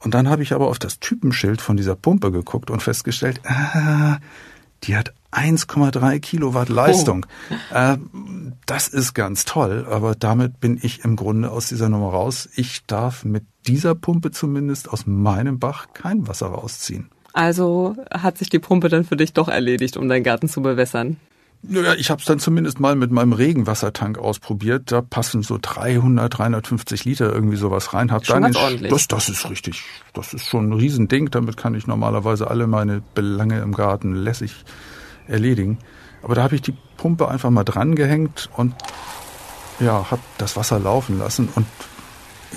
Und 0.03 0.15
dann 0.15 0.29
habe 0.29 0.43
ich 0.43 0.53
aber 0.53 0.69
auf 0.69 0.79
das 0.79 0.99
Typenschild 0.99 1.61
von 1.61 1.77
dieser 1.77 1.95
Pumpe 1.95 2.33
geguckt 2.33 2.71
und 2.71 2.83
festgestellt, 2.83 3.41
ah, 3.45 4.19
die 4.85 4.97
hat 4.97 5.13
1,3 5.33 6.19
Kilowatt 6.21 6.69
Leistung. 6.69 7.27
Oh. 7.51 7.75
Äh, 7.75 7.99
das 8.67 8.89
ist 8.89 9.15
ganz 9.15 9.45
toll, 9.45 9.87
aber 9.89 10.15
damit 10.15 10.59
bin 10.59 10.79
ich 10.81 11.05
im 11.05 11.17
Grunde 11.17 11.51
aus 11.51 11.69
dieser 11.69 11.89
Nummer 11.89 12.11
raus. 12.11 12.49
Ich 12.57 12.87
darf 12.87 13.25
mit 13.25 13.45
dieser 13.67 13.95
Pumpe 13.95 14.31
zumindest 14.31 14.91
aus 14.91 15.07
meinem 15.07 15.59
Bach 15.59 15.89
kein 15.93 16.27
Wasser 16.27 16.47
rausziehen. 16.49 17.11
Also 17.33 17.97
hat 18.11 18.39
sich 18.39 18.49
die 18.49 18.59
Pumpe 18.59 18.89
dann 18.89 19.05
für 19.05 19.17
dich 19.17 19.33
doch 19.33 19.49
erledigt, 19.49 19.97
um 19.97 20.09
deinen 20.09 20.25
Garten 20.25 20.49
zu 20.49 20.63
bewässern? 20.63 21.17
Naja, 21.63 21.95
ich 21.95 22.11
habe 22.11 22.21
es 22.21 22.27
dann 22.27 22.39
zumindest 22.39 22.81
mal 22.81 22.97
mit 22.97 23.11
meinem 23.11 23.35
Regenwassertank 23.35 24.19
ausprobiert. 24.19 24.91
Da 24.91 25.03
passen 25.03 25.43
so 25.43 25.59
300, 25.61 26.39
350 26.39 27.05
Liter 27.05 27.33
irgendwie 27.33 27.57
sowas 27.57 27.93
rein. 27.93 28.11
Hab 28.11 28.25
schon 28.25 28.43
dann 28.43 28.57
ordentlich. 28.57 28.91
Das, 28.91 29.09
das 29.09 29.29
ist 29.29 29.49
richtig. 29.51 29.83
Das 30.15 30.33
ist 30.33 30.47
schon 30.47 30.71
ein 30.71 30.73
Riesending. 30.73 31.31
Damit 31.31 31.59
kann 31.59 31.75
ich 31.75 31.87
normalerweise 31.87 32.49
alle 32.49 32.67
meine 32.67 33.03
Belange 33.15 33.61
im 33.61 33.75
Garten 33.75 34.15
lässig 34.15 34.65
erledigen. 35.29 35.79
Aber 36.23 36.35
da 36.35 36.43
habe 36.43 36.55
ich 36.55 36.63
die 36.63 36.75
Pumpe 36.97 37.29
einfach 37.29 37.51
mal 37.51 37.65
dran 37.65 37.95
gehängt 37.95 38.49
und 38.57 38.75
ja, 39.81 40.11
habe 40.11 40.23
das 40.39 40.57
Wasser 40.57 40.79
laufen 40.79 41.19
lassen 41.19 41.49
und 41.55 41.67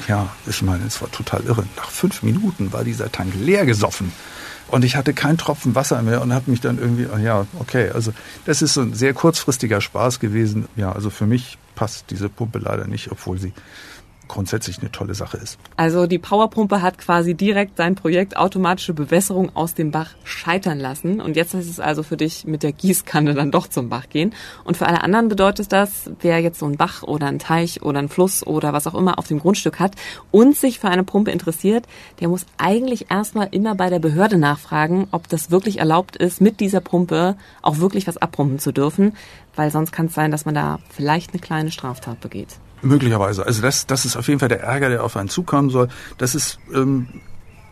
ja, 0.08 0.28
ich 0.48 0.62
meine, 0.62 0.86
es 0.86 1.02
war 1.02 1.12
total 1.12 1.44
irre. 1.44 1.64
Nach 1.78 1.90
fünf 1.90 2.24
Minuten 2.24 2.74
war 2.74 2.84
dieser 2.84 3.12
Tank 3.12 3.34
leer 3.36 3.66
gesoffen. 3.66 4.12
Und 4.74 4.84
ich 4.84 4.96
hatte 4.96 5.14
keinen 5.14 5.38
Tropfen 5.38 5.76
Wasser 5.76 6.02
mehr 6.02 6.20
und 6.24 6.34
habe 6.34 6.50
mich 6.50 6.60
dann 6.60 6.80
irgendwie, 6.80 7.06
ja, 7.24 7.46
okay, 7.60 7.92
also 7.92 8.12
das 8.46 8.64
ist 8.64 8.74
so 8.74 8.82
ein 8.82 8.96
sehr 8.96 9.14
kurzfristiger 9.14 9.82
Spaß 9.82 10.20
gewesen. 10.20 10.68
Ja, 10.76 10.92
also 10.92 11.12
für 11.12 11.28
mich 11.28 11.60
passt 11.76 12.06
diese 12.10 12.28
Pumpe 12.28 12.58
leider 12.58 12.88
nicht, 12.88 13.12
obwohl 13.12 13.38
sie 13.38 13.54
grundsätzlich 14.28 14.80
eine 14.80 14.92
tolle 14.92 15.14
Sache 15.14 15.38
ist. 15.38 15.60
Also 15.76 16.08
die 16.08 16.20
Powerpumpe 16.20 16.82
hat 16.82 16.98
quasi 16.98 17.34
direkt 17.34 17.78
sein 17.78 17.96
Projekt 17.96 18.38
automatische 18.38 18.94
Bewässerung 18.94 19.56
aus 19.56 19.74
dem 19.74 19.92
Bach 19.92 20.12
scheitern 20.24 20.80
lassen. 20.80 21.22
Und 21.22 21.36
jetzt 21.36 21.54
ist 21.54 21.70
es 21.70 21.80
also 21.80 22.04
für 22.04 22.18
dich 22.18 22.46
mit 22.46 22.64
der 22.64 22.72
Gießkanne 22.72 23.34
dann 23.34 23.52
doch 23.52 23.68
zum 23.68 23.90
Bach 23.90 24.10
gehen. 24.10 24.34
Und 24.64 24.78
für 24.78 24.88
alle 24.88 25.04
anderen 25.04 25.30
bedeutet 25.30 25.72
das, 25.72 26.10
wer 26.22 26.40
jetzt 26.40 26.60
so 26.60 26.66
einen 26.66 26.78
Bach 26.78 27.04
oder 27.04 27.28
einen 27.28 27.40
Teich 27.40 27.82
oder 27.82 28.00
einen 28.00 28.10
Fluss 28.10 28.46
oder 28.46 28.74
was 28.74 28.88
auch 28.88 28.96
immer 28.96 29.20
auf 29.20 29.28
dem 29.28 29.40
Grundstück 29.40 29.80
hat 29.80 29.96
und 30.32 30.56
sich 30.56 30.80
für 30.80 30.90
eine 30.90 31.04
Pumpe 31.04 31.32
interessiert, 31.32 31.86
der 32.20 32.28
muss 32.28 32.46
eigentlich 32.58 33.12
erstmal 33.12 33.50
immer 33.52 33.76
bei 33.76 33.90
der 33.90 34.00
Behörde 34.00 34.38
nachfragen, 34.38 35.08
ob 35.12 35.28
das 35.28 35.52
wirklich 35.52 35.80
erlaubt 35.80 36.16
ist, 36.16 36.42
mit 36.42 36.60
dieser 36.60 36.82
Pumpe 36.82 37.36
auch 37.62 37.80
wirklich 37.80 38.08
was 38.08 38.18
abpumpen 38.18 38.60
zu 38.60 38.72
dürfen. 38.72 39.16
Weil 39.56 39.70
sonst 39.70 39.92
kann 39.92 40.08
es 40.08 40.16
sein, 40.16 40.32
dass 40.32 40.46
man 40.46 40.56
da 40.56 40.80
vielleicht 40.90 41.32
eine 41.32 41.40
kleine 41.40 41.72
Straftat 41.72 42.20
begeht. 42.20 42.58
Möglicherweise. 42.84 43.46
Also 43.46 43.62
das, 43.62 43.88
das 43.88 44.06
ist 44.06 44.18
auf 44.18 44.28
jeden 44.28 44.40
Fall 44.40 44.50
der 44.50 44.62
Ärger, 44.62 44.90
der 44.90 45.04
auf 45.04 45.16
einen 45.16 45.30
zukommen 45.30 45.70
soll. 45.70 45.88
Das 46.18 46.36
ist 46.36 46.60
ähm, 46.74 47.08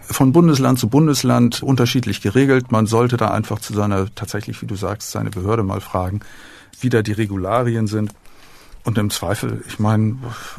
von 0.02 0.32
Bundesland 0.32 0.80
zu 0.80 0.88
Bundesland 0.89 1.62
unterschiedlich 1.62 2.21
geregelt. 2.21 2.71
Man 2.71 2.86
sollte 2.86 3.17
da 3.17 3.30
einfach 3.30 3.60
zu 3.60 3.74
seiner, 3.74 4.13
tatsächlich, 4.15 4.62
wie 4.62 4.67
du 4.67 4.76
sagst, 4.76 5.12
seine 5.12 5.30
Behörde 5.30 5.63
mal 5.63 5.82
fragen, 5.82 6.21
wie 6.80 6.89
da 6.89 7.02
die 7.02 7.12
Regularien 7.12 7.88
sind. 7.88 8.13
Und 8.84 8.97
im 8.97 9.12
Zweifel, 9.12 9.63
ich 9.67 9.78
meine, 9.78 10.15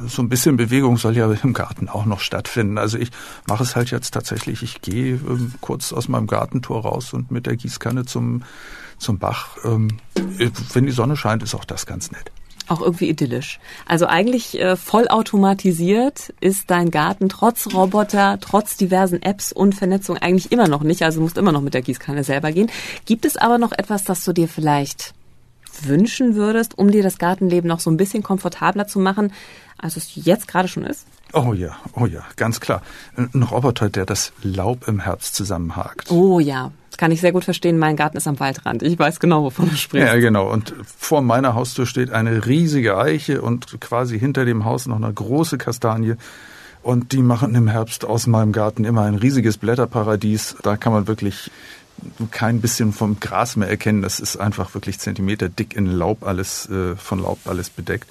so 0.07 0.23
ein 0.23 0.29
bisschen 0.29 0.57
Bewegung 0.57 0.97
soll 0.97 1.17
ja 1.17 1.33
im 1.43 1.55
Garten 1.55 1.88
auch 1.88 2.05
noch 2.05 2.21
stattfinden. 2.21 2.79
Also 2.79 2.97
ich 2.99 3.11
mache 3.49 3.65
es 3.65 3.75
halt 3.75 3.91
jetzt 3.91 4.12
tatsächlich, 4.12 4.62
ich 4.62 4.81
gehe 4.81 5.15
ähm, 5.15 5.55
kurz 5.61 5.93
aus 5.93 6.09
meinem 6.09 6.29
Gartentor 6.29 6.83
raus 6.83 7.12
und 7.15 7.33
mit 7.33 7.47
der 7.47 7.57
Gießkanne 7.57 8.05
zum, 8.05 8.45
zum 8.99 9.19
Bach. 9.19 9.57
Ähm, 9.65 9.88
wenn 10.73 10.87
die 10.87 10.93
Sonne 10.93 11.17
scheint, 11.17 11.43
ist 11.43 11.55
auch 11.55 11.65
das 11.65 11.85
ganz 11.85 12.12
nett. 12.12 12.31
Auch 12.68 12.81
irgendwie 12.81 13.09
idyllisch. 13.09 13.59
Also 13.87 14.07
eigentlich 14.07 14.59
äh, 14.59 14.77
vollautomatisiert 14.77 16.33
ist 16.40 16.70
dein 16.70 16.90
Garten 16.90 17.29
trotz 17.29 17.75
Roboter, 17.75 18.38
trotz 18.40 18.77
diversen 18.77 19.20
Apps 19.20 19.53
und 19.53 19.75
Vernetzung 19.75 20.16
eigentlich 20.16 20.53
immer 20.53 20.68
noch 20.68 20.83
nicht. 20.83 21.03
Also 21.03 21.18
du 21.18 21.25
musst 21.25 21.38
immer 21.38 21.53
noch 21.53 21.61
mit 21.61 21.75
der 21.75 21.83
Gießkanne 21.83 22.25
selber 22.25 22.53
gehen. 22.53 22.70
Gibt 23.05 23.25
es 23.25 23.37
aber 23.37 23.59
noch 23.59 23.72
etwas, 23.72 24.05
das 24.05 24.25
du 24.25 24.33
dir 24.33 24.48
vielleicht 24.48 25.14
wünschen 25.83 26.35
würdest, 26.35 26.79
um 26.79 26.90
dir 26.90 27.03
das 27.03 27.18
Gartenleben 27.18 27.68
noch 27.68 27.81
so 27.81 27.90
ein 27.90 27.96
bisschen 27.96 28.22
komfortabler 28.22 28.87
zu 28.87 28.98
machen, 29.01 29.33
als 29.79 29.96
es 29.96 30.14
jetzt 30.14 30.46
gerade 30.46 30.68
schon 30.68 30.85
ist? 30.85 31.07
Oh 31.33 31.55
ja, 31.55 31.77
oh 31.94 32.07
ja, 32.07 32.25
ganz 32.37 32.61
klar. 32.61 32.83
Ein 33.16 33.42
Roboter, 33.42 33.88
der 33.88 34.05
das 34.05 34.33
Laub 34.42 34.87
im 34.87 35.01
Herbst 35.01 35.35
zusammenhakt. 35.35 36.11
Oh 36.11 36.40
ja, 36.40 36.72
das 36.93 36.99
kann 36.99 37.11
ich 37.11 37.23
sehr 37.23 37.33
gut 37.33 37.45
verstehen. 37.45 37.79
Mein 37.79 37.97
Garten 37.97 38.19
ist 38.19 38.29
am 38.29 38.39
Waldrand. 38.39 38.83
Ich 38.83 38.99
weiß 38.99 39.19
genau, 39.19 39.45
wovon 39.45 39.71
du 39.71 39.77
sprichst. 39.77 40.07
Ja, 40.07 40.21
genau. 40.21 40.53
Und 40.53 40.75
vor 40.85 41.23
meiner 41.23 41.55
Haustür 41.55 41.87
steht 41.87 42.11
eine 42.11 42.45
riesige 42.45 42.99
Eiche 42.99 43.41
und 43.41 43.81
quasi 43.81 44.19
hinter 44.19 44.45
dem 44.45 44.67
Haus 44.67 44.85
noch 44.85 44.97
eine 44.97 45.11
große 45.11 45.57
Kastanie. 45.57 46.17
Und 46.83 47.13
die 47.13 47.23
machen 47.23 47.55
im 47.55 47.67
Herbst 47.67 48.05
aus 48.05 48.27
meinem 48.27 48.53
Garten 48.53 48.85
immer 48.85 49.05
ein 49.05 49.15
riesiges 49.15 49.57
Blätterparadies. 49.57 50.57
Da 50.63 50.77
kann 50.77 50.93
man 50.93 51.07
wirklich 51.07 51.51
kein 52.31 52.61
bisschen 52.61 52.93
vom 52.93 53.19
Gras 53.21 53.57
mehr 53.57 53.71
erkennen. 53.71 54.03
Das 54.03 54.21
ist 54.21 54.37
einfach 54.37 54.75
wirklich 54.75 54.99
Zentimeter 54.99 55.49
dick 55.49 55.75
in 55.75 55.87
Laub 55.87 56.27
alles, 56.27 56.69
äh, 56.69 56.95
von 56.97 57.23
Laub 57.23 57.39
alles 57.47 57.71
bedeckt. 57.71 58.07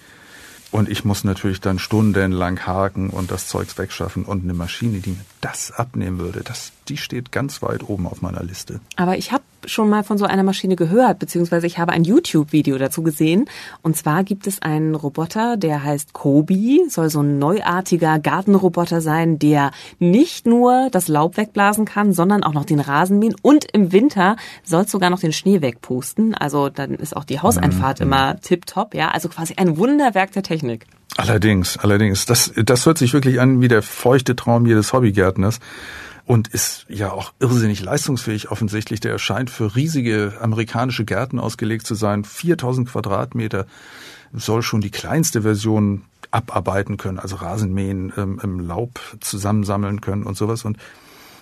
Und 0.72 0.89
ich 0.89 1.06
muss 1.06 1.24
natürlich 1.24 1.62
dann 1.62 1.78
stundenlang 1.78 2.65
haken 2.65 3.12
und 3.12 3.30
das 3.30 3.48
Zeugs 3.48 3.78
wegschaffen. 3.78 4.26
Und 4.26 4.41
eine 4.44 4.56
Maschine, 4.56 5.02
die 5.02 5.12
mir 5.12 5.26
das 5.41 5.71
abnehmen 5.71 6.19
würde, 6.19 6.41
das, 6.43 6.71
die 6.88 6.97
steht 6.97 7.32
ganz 7.32 7.62
weit 7.62 7.88
oben 7.89 8.08
auf 8.08 8.21
meiner 8.21 8.43
Liste. 8.43 8.80
Aber 8.95 9.17
ich 9.17 9.32
habe 9.32 9.43
schon 9.65 9.89
mal 9.89 10.04
von 10.04 10.17
so 10.17 10.25
einer 10.25 10.43
Maschine 10.43 10.75
gehört, 10.75 11.19
beziehungsweise 11.19 11.67
ich 11.67 11.77
habe 11.77 11.91
ein 11.91 12.04
YouTube-Video 12.04 12.77
dazu 12.77 13.04
gesehen. 13.04 13.49
Und 13.82 13.97
zwar 13.97 14.23
gibt 14.23 14.47
es 14.47 14.62
einen 14.62 14.95
Roboter, 14.95 15.58
der 15.58 15.84
heißt 15.84 16.13
Kobi, 16.13 16.82
soll 16.89 17.10
so 17.10 17.21
ein 17.21 17.39
neuartiger 17.39 18.19
Gartenroboter 18.19 19.01
sein, 19.01 19.39
der 19.39 19.71
nicht 19.99 20.45
nur 20.45 20.89
das 20.91 21.08
Laub 21.08 21.38
wegblasen 21.38 21.86
kann, 21.86 22.13
sondern 22.13 22.43
auch 22.43 22.54
noch 22.54 22.65
den 22.65 22.80
Rasen 22.80 23.19
mähen 23.19 23.36
und 23.41 23.65
im 23.71 23.91
Winter 23.91 24.36
soll 24.63 24.88
sogar 24.88 25.10
noch 25.10 25.19
den 25.19 25.34
Schnee 25.34 25.62
wegpusten. 25.62 26.34
Also 26.36 26.69
dann 26.69 26.95
ist 26.95 27.15
auch 27.15 27.23
die 27.23 27.39
Hauseinfahrt 27.39 27.99
mhm. 27.99 28.06
immer 28.06 28.39
tipptopp, 28.39 28.93
ja. 28.93 29.10
Also 29.12 29.30
quasi 29.30 29.56
ein 29.58 29.77
Wunderwerk 29.77 30.32
der 30.32 30.43
Technik. 30.43 30.88
Allerdings, 31.17 31.78
allerdings. 31.78 32.26
Das, 32.26 32.52
das 32.56 32.86
hört 32.86 32.97
sich 32.97 33.13
wirklich 33.13 33.39
an 33.39 33.62
wie 33.62 33.67
der 33.67 33.82
feuchte 33.82 34.36
Traum 34.36 34.65
jedes 34.65 34.93
Hobbygärtners. 34.93 35.60
und 36.26 36.47
ist 36.47 36.86
ja 36.88 37.12
auch 37.12 37.34
irrsinnig 37.39 37.82
leistungsfähig 37.82 38.52
offensichtlich. 38.52 39.00
Der 39.02 39.12
erscheint 39.12 39.50
für 39.50 39.76
riesige 39.76 40.34
amerikanische 40.39 41.04
Gärten 41.04 41.39
ausgelegt 41.39 41.86
zu 41.86 41.95
sein. 41.95 42.24
4000 42.24 42.89
Quadratmeter 42.89 43.65
soll 44.34 44.62
schon 44.62 44.82
die 44.82 44.91
kleinste 44.91 45.41
Version 45.41 46.04
abarbeiten 46.32 46.95
können, 46.95 47.19
also 47.19 47.36
Rasenmähen, 47.36 48.13
ähm, 48.15 48.39
im 48.41 48.60
Laub 48.62 49.00
zusammensammeln 49.19 50.00
können 50.00 50.24
und 50.24 50.38
sowas. 50.38 50.63
Und 50.63 50.78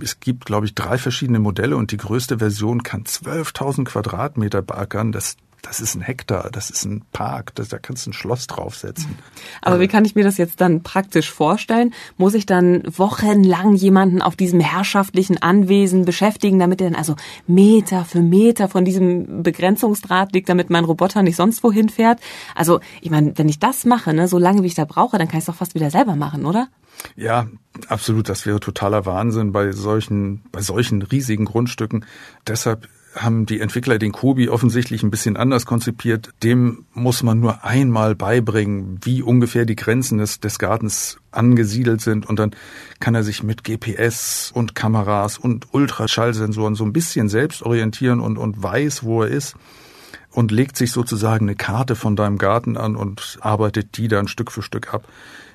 es 0.02 0.20
gibt, 0.20 0.46
glaube 0.46 0.66
ich, 0.66 0.74
drei 0.74 0.98
verschiedene 0.98 1.40
Modelle 1.40 1.76
und 1.76 1.92
die 1.92 1.98
größte 1.98 2.40
Version 2.40 2.84
kann 2.84 3.04
12.000 3.04 3.86
Quadratmeter 3.86 4.62
beackern. 4.62 5.12
Das 5.12 5.36
das 5.62 5.82
ist 5.82 5.96
ein 5.96 6.02
Hektar, 6.02 6.50
das 6.52 6.70
ist 6.70 6.86
ein 6.86 7.04
Park, 7.12 7.56
das, 7.56 7.70
da 7.70 7.80
kannst 7.80 8.06
du 8.06 8.12
ein 8.12 8.14
Schloss 8.14 8.48
draufsetzen. 8.48 9.18
Aber 9.62 9.74
also, 9.74 9.82
wie 9.82 9.88
kann 9.88 10.06
ich 10.06 10.16
mir 10.16 10.24
das 10.24 10.38
jetzt 10.38 10.62
dann 10.62 10.84
praktisch 10.84 11.32
vorstellen? 11.32 11.94
Muss 12.18 12.34
ich 12.34 12.46
dann 12.46 12.84
wochenlang 12.86 13.76
jemanden 13.76 14.22
auf 14.22 14.36
diesem 14.36 14.60
herrschaftlichen 14.60 15.42
Anwesen 15.42 16.06
beschäftigen, 16.06 16.60
damit 16.60 16.82
er 16.82 16.90
dann 16.90 17.00
also 17.00 17.16
Meter 17.48 18.06
für 18.06 18.22
Meter 18.22 18.70
von 18.70 18.86
diesem 18.86 19.44
Begrenzungsdraht 19.44 20.34
liegt, 20.34 20.50
damit 20.50 20.70
mein 20.70 20.86
Roboter 20.86 21.24
nicht 21.24 21.36
sonst 21.36 21.64
wohin 21.64 21.90
fährt? 21.90 22.20
Also, 22.56 22.80
ich 23.02 23.12
meine, 23.12 23.38
wenn 23.38 23.50
ich 23.50 23.60
das 23.60 23.86
mache, 23.86 24.14
ne, 24.14 24.28
so 24.28 24.38
lange 24.38 24.64
wie 24.64 24.68
ich 24.68 24.76
da 24.76 24.86
brauche, 24.86 25.18
dann 25.18 25.28
kann 25.28 25.38
ich 25.38 25.44
es 25.44 25.48
doch 25.48 25.56
fast 25.56 25.76
wieder 25.76 25.92
selber 25.92 26.16
machen, 26.16 26.46
oder? 26.46 26.70
Ja, 27.16 27.48
absolut. 27.88 28.30
Das 28.30 28.46
wäre 28.46 28.60
totaler 28.60 29.06
Wahnsinn 29.06 29.52
bei 29.52 29.72
solchen, 29.72 30.44
bei 30.52 30.62
solchen 30.62 31.02
riesigen 31.02 31.46
Grundstücken. 31.46 32.06
Deshalb 32.48 32.88
haben 33.22 33.46
die 33.46 33.60
Entwickler 33.60 34.00
den 34.00 34.12
Kobi 34.12 34.50
offensichtlich 34.50 35.04
ein 35.04 35.12
bisschen 35.12 35.38
anders 35.38 35.66
konzipiert. 35.66 36.32
Dem 36.44 36.86
muss 36.94 37.24
man 37.24 37.40
nur 37.40 37.64
einmal 37.64 38.16
beibringen, 38.16 39.00
wie 39.04 39.22
ungefähr 39.22 39.66
die 39.66 39.76
Grenzen 39.76 40.18
des, 40.18 40.40
des 40.40 40.60
Gartens 40.60 41.18
angesiedelt 41.32 42.02
sind 42.02 42.28
und 42.28 42.40
dann 42.40 42.52
kann 43.00 43.16
er 43.16 43.24
sich 43.24 43.44
mit 43.44 43.64
GPS 43.64 44.52
und 44.54 44.76
Kameras 44.76 45.38
und 45.38 45.68
Ultraschallsensoren 45.74 46.76
so 46.76 46.84
ein 46.84 46.94
bisschen 46.94 47.30
selbst 47.30 47.62
orientieren 47.62 48.20
und, 48.20 48.38
und 48.38 48.62
weiß, 48.62 49.04
wo 49.04 49.24
er 49.24 49.30
ist 49.30 49.56
und 50.32 50.52
legt 50.52 50.78
sich 50.78 50.92
sozusagen 50.92 51.46
eine 51.46 51.56
Karte 51.56 51.96
von 51.96 52.16
deinem 52.16 52.38
Garten 52.38 52.78
an 52.78 52.96
und 52.96 53.38
arbeitet 53.42 53.98
die 53.98 54.08
dann 54.08 54.28
Stück 54.28 54.52
für 54.52 54.62
Stück 54.62 54.94
ab. 54.94 55.08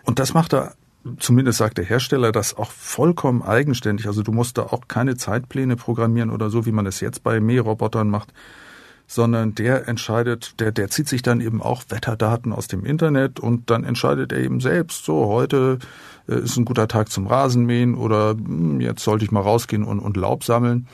Und 0.05 0.19
das 0.19 0.35
macht 0.35 0.55
er 0.55 0.75
zumindest 1.19 1.59
sagt 1.59 1.79
der 1.79 1.85
Hersteller 1.85 2.33
das 2.33 2.57
auch 2.57 2.71
vollkommen 2.71 3.43
eigenständig. 3.43 4.07
Also 4.07 4.23
du 4.23 4.33
musst 4.33 4.59
da 4.59 4.63
auch 4.63 4.89
keine 4.89 5.17
Zeitpläne 5.17 5.77
programmieren 5.77 6.31
oder 6.31 6.51
so, 6.51 6.67
wie 6.67 6.73
man 6.73 6.87
es 6.87 7.01
jetzt 7.01 7.23
bei 7.23 7.41
Mährobotern 7.41 8.09
macht, 8.09 8.33
sondern 9.07 9.55
der 9.55 9.87
entscheidet, 9.87 10.59
der, 10.61 10.73
der 10.73 10.89
zieht 10.89 11.09
sich 11.09 11.23
dann 11.23 11.41
eben 11.41 11.61
auch 11.63 11.85
Wetterdaten 11.89 12.53
aus 12.53 12.69
dem 12.69 12.85
Internet 12.85 13.39
und 13.39 13.71
dann 13.71 13.85
entscheidet 13.85 14.33
er 14.33 14.41
eben 14.41 14.61
selbst, 14.61 15.05
so 15.05 15.27
heute 15.27 15.79
äh, 16.27 16.41
ist 16.41 16.57
ein 16.57 16.65
guter 16.65 16.89
Tag 16.89 17.11
zum 17.11 17.27
Rasenmähen 17.27 17.95
oder 17.95 18.31
hm, 18.31 18.81
jetzt 18.81 19.05
sollte 19.05 19.25
ich 19.25 19.31
mal 19.31 19.41
rausgehen 19.41 19.85
und, 19.85 20.01
und 20.01 20.17
Laub 20.17 20.45
sammeln. 20.45 20.87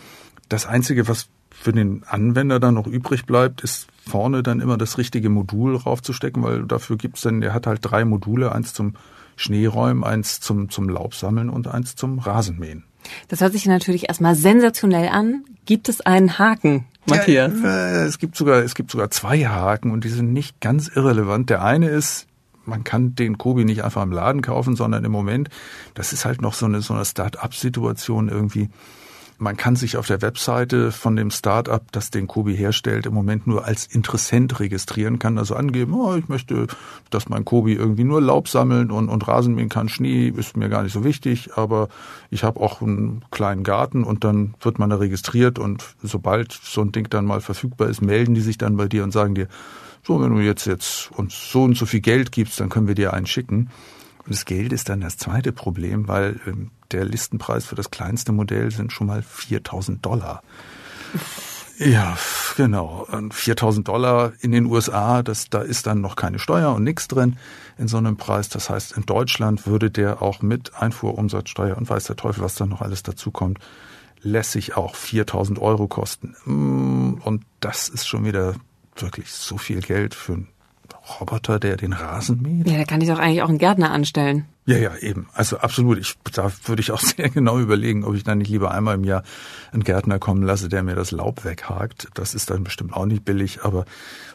Das 0.48 0.66
Einzige, 0.66 1.06
was 1.06 1.28
für 1.50 1.72
den 1.72 2.02
Anwender 2.06 2.58
dann 2.58 2.74
noch 2.74 2.86
übrig 2.86 3.26
bleibt, 3.26 3.60
ist 3.60 3.86
vorne 4.08 4.42
dann 4.42 4.60
immer 4.60 4.76
das 4.76 4.98
richtige 4.98 5.28
Modul 5.28 5.76
raufzustecken, 5.76 6.42
weil 6.42 6.64
dafür 6.64 6.96
gibt's 6.96 7.20
dann, 7.20 7.40
der 7.40 7.54
hat 7.54 7.66
halt 7.66 7.80
drei 7.82 8.04
Module, 8.04 8.52
eins 8.52 8.74
zum 8.74 8.94
Schneeräumen, 9.40 10.04
eins 10.04 10.40
zum, 10.40 10.68
zum 10.68 10.90
Laubsammeln 10.90 11.48
und 11.48 11.66
eins 11.66 11.96
zum 11.96 12.18
Rasenmähen. 12.18 12.84
Das 13.28 13.40
hört 13.40 13.52
sich 13.52 13.64
natürlich 13.64 14.08
erstmal 14.08 14.34
sensationell 14.34 15.08
an. 15.08 15.44
Gibt 15.64 15.88
es 15.88 16.02
einen 16.02 16.38
Haken, 16.38 16.84
Matthias? 17.06 17.52
Ja, 17.62 18.04
es 18.04 18.18
gibt 18.18 18.36
sogar, 18.36 18.62
es 18.62 18.74
gibt 18.74 18.90
sogar 18.90 19.10
zwei 19.10 19.46
Haken 19.46 19.92
und 19.92 20.04
die 20.04 20.10
sind 20.10 20.34
nicht 20.34 20.60
ganz 20.60 20.88
irrelevant. 20.88 21.48
Der 21.48 21.64
eine 21.64 21.88
ist, 21.88 22.26
man 22.66 22.84
kann 22.84 23.14
den 23.14 23.38
Kobi 23.38 23.64
nicht 23.64 23.82
einfach 23.82 24.02
im 24.02 24.12
Laden 24.12 24.42
kaufen, 24.42 24.76
sondern 24.76 25.04
im 25.04 25.12
Moment, 25.12 25.48
das 25.94 26.12
ist 26.12 26.26
halt 26.26 26.42
noch 26.42 26.52
so 26.52 26.66
eine, 26.66 26.82
so 26.82 26.92
eine 26.92 27.06
Start-up-Situation 27.06 28.28
irgendwie 28.28 28.68
man 29.40 29.56
kann 29.56 29.74
sich 29.74 29.96
auf 29.96 30.06
der 30.06 30.20
Webseite 30.20 30.92
von 30.92 31.16
dem 31.16 31.30
Start-up, 31.30 31.90
das 31.92 32.10
den 32.10 32.26
Kobi 32.26 32.54
herstellt, 32.54 33.06
im 33.06 33.14
Moment 33.14 33.46
nur 33.46 33.64
als 33.64 33.86
Interessent 33.86 34.60
registrieren, 34.60 35.18
kann 35.18 35.38
also 35.38 35.54
angeben, 35.54 35.94
oh, 35.94 36.14
ich 36.14 36.28
möchte, 36.28 36.66
dass 37.08 37.30
mein 37.30 37.46
Kobi 37.46 37.72
irgendwie 37.72 38.04
nur 38.04 38.20
Laub 38.20 38.48
sammeln 38.48 38.90
und, 38.90 39.08
und 39.08 39.26
Rasen 39.26 39.54
mähen 39.54 39.70
kann. 39.70 39.88
Schnee 39.88 40.28
ist 40.28 40.58
mir 40.58 40.68
gar 40.68 40.82
nicht 40.82 40.92
so 40.92 41.04
wichtig, 41.04 41.54
aber 41.56 41.88
ich 42.30 42.44
habe 42.44 42.60
auch 42.60 42.82
einen 42.82 43.24
kleinen 43.30 43.64
Garten 43.64 44.04
und 44.04 44.24
dann 44.24 44.54
wird 44.60 44.78
man 44.78 44.90
da 44.90 44.96
registriert 44.96 45.58
und 45.58 45.84
sobald 46.02 46.52
so 46.52 46.82
ein 46.82 46.92
Ding 46.92 47.08
dann 47.08 47.24
mal 47.24 47.40
verfügbar 47.40 47.88
ist, 47.88 48.02
melden 48.02 48.34
die 48.34 48.42
sich 48.42 48.58
dann 48.58 48.76
bei 48.76 48.88
dir 48.88 49.04
und 49.04 49.12
sagen 49.12 49.34
dir, 49.34 49.48
so, 50.02 50.20
wenn 50.20 50.34
du 50.34 50.40
jetzt 50.40 50.66
jetzt 50.66 51.10
uns 51.12 51.50
so 51.50 51.62
und 51.62 51.76
so 51.76 51.86
viel 51.86 52.00
Geld 52.00 52.30
gibst, 52.30 52.60
dann 52.60 52.68
können 52.68 52.88
wir 52.88 52.94
dir 52.94 53.14
einen 53.14 53.26
schicken. 53.26 53.70
Und 54.24 54.34
das 54.34 54.44
Geld 54.44 54.72
ist 54.72 54.88
dann 54.88 55.00
das 55.00 55.16
zweite 55.16 55.52
Problem, 55.52 56.08
weil 56.08 56.40
ähm, 56.46 56.70
der 56.92 57.04
Listenpreis 57.04 57.66
für 57.66 57.74
das 57.74 57.90
kleinste 57.90 58.32
Modell 58.32 58.70
sind 58.70 58.92
schon 58.92 59.06
mal 59.06 59.22
4000 59.22 60.04
Dollar. 60.04 60.42
Ja, 61.78 62.18
genau. 62.58 63.06
4000 63.30 63.88
Dollar 63.88 64.32
in 64.40 64.52
den 64.52 64.66
USA, 64.66 65.22
das, 65.22 65.48
da 65.48 65.62
ist 65.62 65.86
dann 65.86 66.02
noch 66.02 66.14
keine 66.14 66.38
Steuer 66.38 66.74
und 66.74 66.84
nichts 66.84 67.08
drin 67.08 67.38
in 67.78 67.88
so 67.88 67.96
einem 67.96 68.18
Preis. 68.18 68.50
Das 68.50 68.68
heißt, 68.68 68.92
in 68.98 69.06
Deutschland 69.06 69.66
würde 69.66 69.90
der 69.90 70.20
auch 70.20 70.42
mit 70.42 70.74
Einfuhrumsatzsteuer 70.74 71.78
und 71.78 71.88
weiß 71.88 72.04
der 72.04 72.16
Teufel, 72.16 72.42
was 72.44 72.54
da 72.54 72.66
noch 72.66 72.82
alles 72.82 73.02
dazu 73.02 73.30
kommt, 73.30 73.60
lässig 74.20 74.76
auch 74.76 74.94
4000 74.94 75.58
Euro 75.58 75.88
kosten. 75.88 76.36
Mm, 76.44 77.14
und 77.24 77.44
das 77.60 77.88
ist 77.88 78.06
schon 78.06 78.26
wieder 78.26 78.56
wirklich 78.96 79.32
so 79.32 79.56
viel 79.56 79.80
Geld 79.80 80.14
für 80.14 80.34
einen 80.34 80.48
Roboter, 81.18 81.58
der 81.58 81.76
den 81.76 81.92
Rasen 81.92 82.42
mäht. 82.42 82.68
Ja, 82.68 82.78
da 82.78 82.84
kann 82.84 83.00
ich 83.00 83.08
doch 83.08 83.18
eigentlich 83.18 83.42
auch 83.42 83.48
einen 83.48 83.58
Gärtner 83.58 83.90
anstellen. 83.90 84.44
Ja, 84.66 84.76
ja, 84.76 84.96
eben. 84.96 85.28
Also 85.32 85.58
absolut. 85.58 85.98
Ich, 85.98 86.14
da 86.32 86.52
würde 86.66 86.80
ich 86.80 86.92
auch 86.92 87.00
sehr 87.00 87.30
genau 87.30 87.58
überlegen, 87.58 88.04
ob 88.04 88.14
ich 88.14 88.22
dann 88.22 88.38
nicht 88.38 88.50
lieber 88.50 88.70
einmal 88.70 88.94
im 88.94 89.04
Jahr 89.04 89.22
einen 89.72 89.82
Gärtner 89.82 90.18
kommen 90.18 90.42
lasse, 90.42 90.68
der 90.68 90.82
mir 90.82 90.94
das 90.94 91.10
Laub 91.10 91.44
weghakt. 91.44 92.08
Das 92.14 92.34
ist 92.34 92.50
dann 92.50 92.62
bestimmt 92.62 92.92
auch 92.92 93.06
nicht 93.06 93.24
billig, 93.24 93.60
aber 93.62 93.84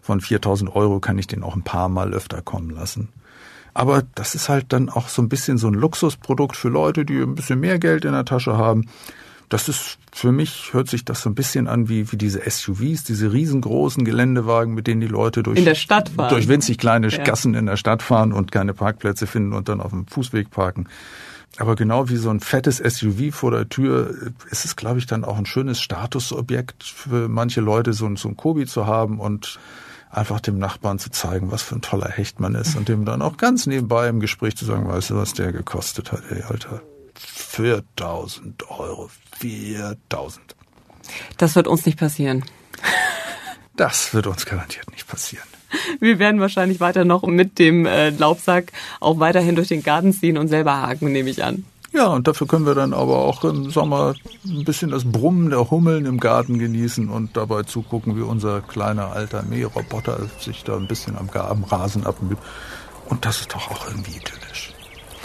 von 0.02 0.20
4000 0.20 0.76
Euro 0.76 1.00
kann 1.00 1.18
ich 1.18 1.28
den 1.28 1.44
auch 1.44 1.56
ein 1.56 1.64
paar 1.64 1.88
Mal 1.88 2.14
öfter 2.14 2.42
kommen 2.42 2.72
lassen. 2.72 3.10
Aber 3.74 4.04
das 4.16 4.36
ist 4.36 4.50
halt 4.50 4.74
dann 4.74 4.90
auch 4.90 5.10
so 5.10 5.22
ein 5.22 5.30
bisschen 5.30 5.58
so 5.58 5.68
ein 5.68 5.74
Luxusprodukt 5.74 6.56
für 6.56 6.70
Leute, 6.70 7.06
die 7.06 7.20
ein 7.20 7.36
bisschen 7.36 7.60
mehr 7.60 7.78
Geld 7.78 8.06
in 8.06 8.14
der 8.14 8.26
Tasche 8.26 8.58
haben 8.58 8.88
das 9.50 9.70
ist 9.70 9.98
für 10.12 10.32
mich 10.32 10.74
hört 10.74 10.90
sich 10.90 11.04
das 11.04 11.22
so 11.22 11.30
ein 11.30 11.36
bisschen 11.36 11.68
an 11.68 11.90
wie, 11.90 12.12
wie 12.12 12.18
diese 12.18 12.42
SUVs, 12.50 13.04
diese 13.04 13.34
riesengroßen 13.34 14.06
Geländewagen, 14.06 14.74
mit 14.74 14.88
denen 14.88 15.02
die 15.02 15.08
Leute 15.08 15.44
durch, 15.44 15.60
in 15.60 15.66
der 15.66 15.76
Stadt 15.76 16.10
fahren. 16.10 16.30
durch 16.30 16.48
winzig 16.48 16.78
kleine 16.78 17.10
ja. 17.10 17.24
Gassen 17.24 17.54
in 17.54 17.66
der 17.66 17.78
Stadt 17.78 18.02
fahren 18.02 18.32
und 18.32 18.52
keine 18.52 18.74
Parkplätze 18.74 19.28
finden 19.28 19.54
und 19.54 19.68
dann 19.70 19.82
auf 19.82 19.92
dem 19.92 20.08
Fußweg 20.08 20.52
parken. 20.52 20.88
Aber 21.58 21.76
genau 21.76 22.10
wie 22.10 22.18
so 22.18 22.30
ein 22.30 22.40
fettes 22.40 22.78
SUV 22.78 23.34
vor 23.34 23.52
der 23.52 23.70
Tür 23.70 24.34
ist 24.50 24.66
es, 24.66 24.76
glaube 24.76 25.00
ich, 25.00 25.06
dann 25.06 25.24
auch 25.24 25.38
ein 25.38 25.46
schönes 25.46 25.80
Statusobjekt 25.80 26.84
für 26.84 27.30
manche 27.30 27.62
Leute, 27.62 27.94
so 27.94 28.06
ein, 28.06 28.18
so 28.18 28.28
ein 28.28 28.36
Kobi 28.36 28.66
zu 28.66 28.86
haben 28.86 29.20
und 29.20 29.60
einfach 30.10 30.40
dem 30.40 30.58
Nachbarn 30.58 31.00
zu 31.00 31.12
zeigen, 31.12 31.52
was 31.52 31.62
für 31.62 31.76
ein 31.76 31.82
toller 31.82 32.10
Hecht 32.10 32.40
man 32.40 32.56
ist 32.56 32.76
und 32.76 32.90
dem 32.90 33.06
dann 33.06 33.22
auch 33.22 33.38
ganz 33.38 33.68
nebenbei 33.68 34.08
im 34.08 34.20
Gespräch 34.20 34.56
zu 34.56 34.66
sagen, 34.66 34.88
weißt 34.88 35.12
du, 35.12 35.16
was 35.16 35.34
der 35.34 35.52
gekostet 35.52 36.12
hat, 36.12 36.22
ey, 36.30 36.42
Alter. 36.44 36.82
4000 37.56 38.70
Euro. 38.70 39.10
4000. 39.40 40.56
Das 41.38 41.56
wird 41.56 41.68
uns 41.68 41.86
nicht 41.86 41.98
passieren. 41.98 42.44
Das 43.78 44.14
wird 44.14 44.28
uns 44.28 44.46
garantiert 44.46 44.92
nicht 44.92 45.08
passieren. 45.08 45.48
Wir 46.00 46.20
werden 46.20 46.42
wahrscheinlich 46.42 46.80
weiter 46.80 47.06
noch 47.06 47.24
mit 47.24 47.60
dem 47.60 47.86
äh, 47.86 48.10
Laubsack 48.10 48.72
auch 49.00 49.20
weiterhin 49.20 49.56
durch 49.56 49.70
den 49.70 49.84
Garten 49.84 50.14
ziehen 50.14 50.38
und 50.38 50.48
selber 50.50 50.82
haken, 50.82 51.12
nehme 51.12 51.30
ich 51.30 51.44
an. 51.44 51.66
Ja, 51.94 52.08
und 52.08 52.28
dafür 52.28 52.46
können 52.46 52.66
wir 52.66 52.76
dann 52.76 52.94
aber 52.94 53.20
auch 53.20 53.46
im 53.46 53.70
Sommer 53.72 54.16
ein 54.46 54.66
bisschen 54.66 54.92
das 54.92 55.06
Brummen 55.06 55.50
der 55.50 55.72
Hummeln 55.72 56.06
im 56.06 56.20
Garten 56.20 56.60
genießen 56.60 57.10
und 57.10 57.38
dabei 57.38 57.64
zugucken, 57.64 58.18
wie 58.18 58.22
unser 58.22 58.60
kleiner 58.62 59.14
alter 59.14 59.44
Mähroboter 59.44 60.28
sich 60.40 60.66
da 60.66 60.76
ein 60.76 60.88
bisschen 60.88 61.18
am, 61.18 61.30
am 61.30 61.64
Rasen 61.64 62.06
abmüht. 62.06 62.38
Und 63.08 63.24
das 63.24 63.40
ist 63.42 63.54
doch 63.54 63.72
auch 63.72 63.88
irgendwie 63.88 64.18
idyllisch. 64.18 64.74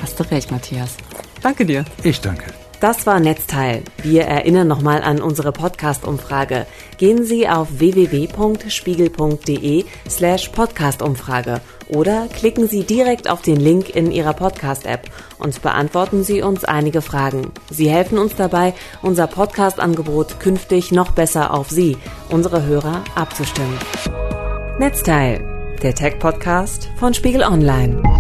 Hast 0.00 0.20
du 0.20 0.30
recht, 0.30 0.52
Matthias. 0.52 0.96
Danke 1.42 1.64
dir. 1.64 1.84
Ich 2.02 2.20
danke. 2.20 2.46
Das 2.80 3.06
war 3.06 3.20
Netzteil. 3.20 3.82
Wir 4.02 4.22
erinnern 4.22 4.66
nochmal 4.66 5.02
an 5.02 5.20
unsere 5.20 5.52
Podcast-Umfrage. 5.52 6.66
Gehen 6.96 7.24
Sie 7.24 7.46
auf 7.46 7.68
www.spiegel.de 7.78 9.84
slash 10.08 10.48
Podcast-Umfrage 10.48 11.60
oder 11.88 12.26
klicken 12.28 12.68
Sie 12.68 12.84
direkt 12.84 13.28
auf 13.28 13.42
den 13.42 13.56
Link 13.56 13.94
in 13.94 14.10
Ihrer 14.10 14.32
Podcast-App 14.32 15.10
und 15.38 15.60
beantworten 15.60 16.24
Sie 16.24 16.40
uns 16.40 16.64
einige 16.64 17.02
Fragen. 17.02 17.52
Sie 17.68 17.90
helfen 17.90 18.16
uns 18.16 18.34
dabei, 18.34 18.72
unser 19.02 19.26
Podcast-Angebot 19.26 20.40
künftig 20.40 20.90
noch 20.90 21.12
besser 21.12 21.52
auf 21.52 21.68
Sie, 21.68 21.98
unsere 22.30 22.64
Hörer, 22.64 23.04
abzustimmen. 23.14 23.76
Netzteil, 24.78 25.44
der 25.82 25.94
Tech-Podcast 25.94 26.88
von 26.98 27.12
Spiegel 27.12 27.42
Online. 27.42 28.19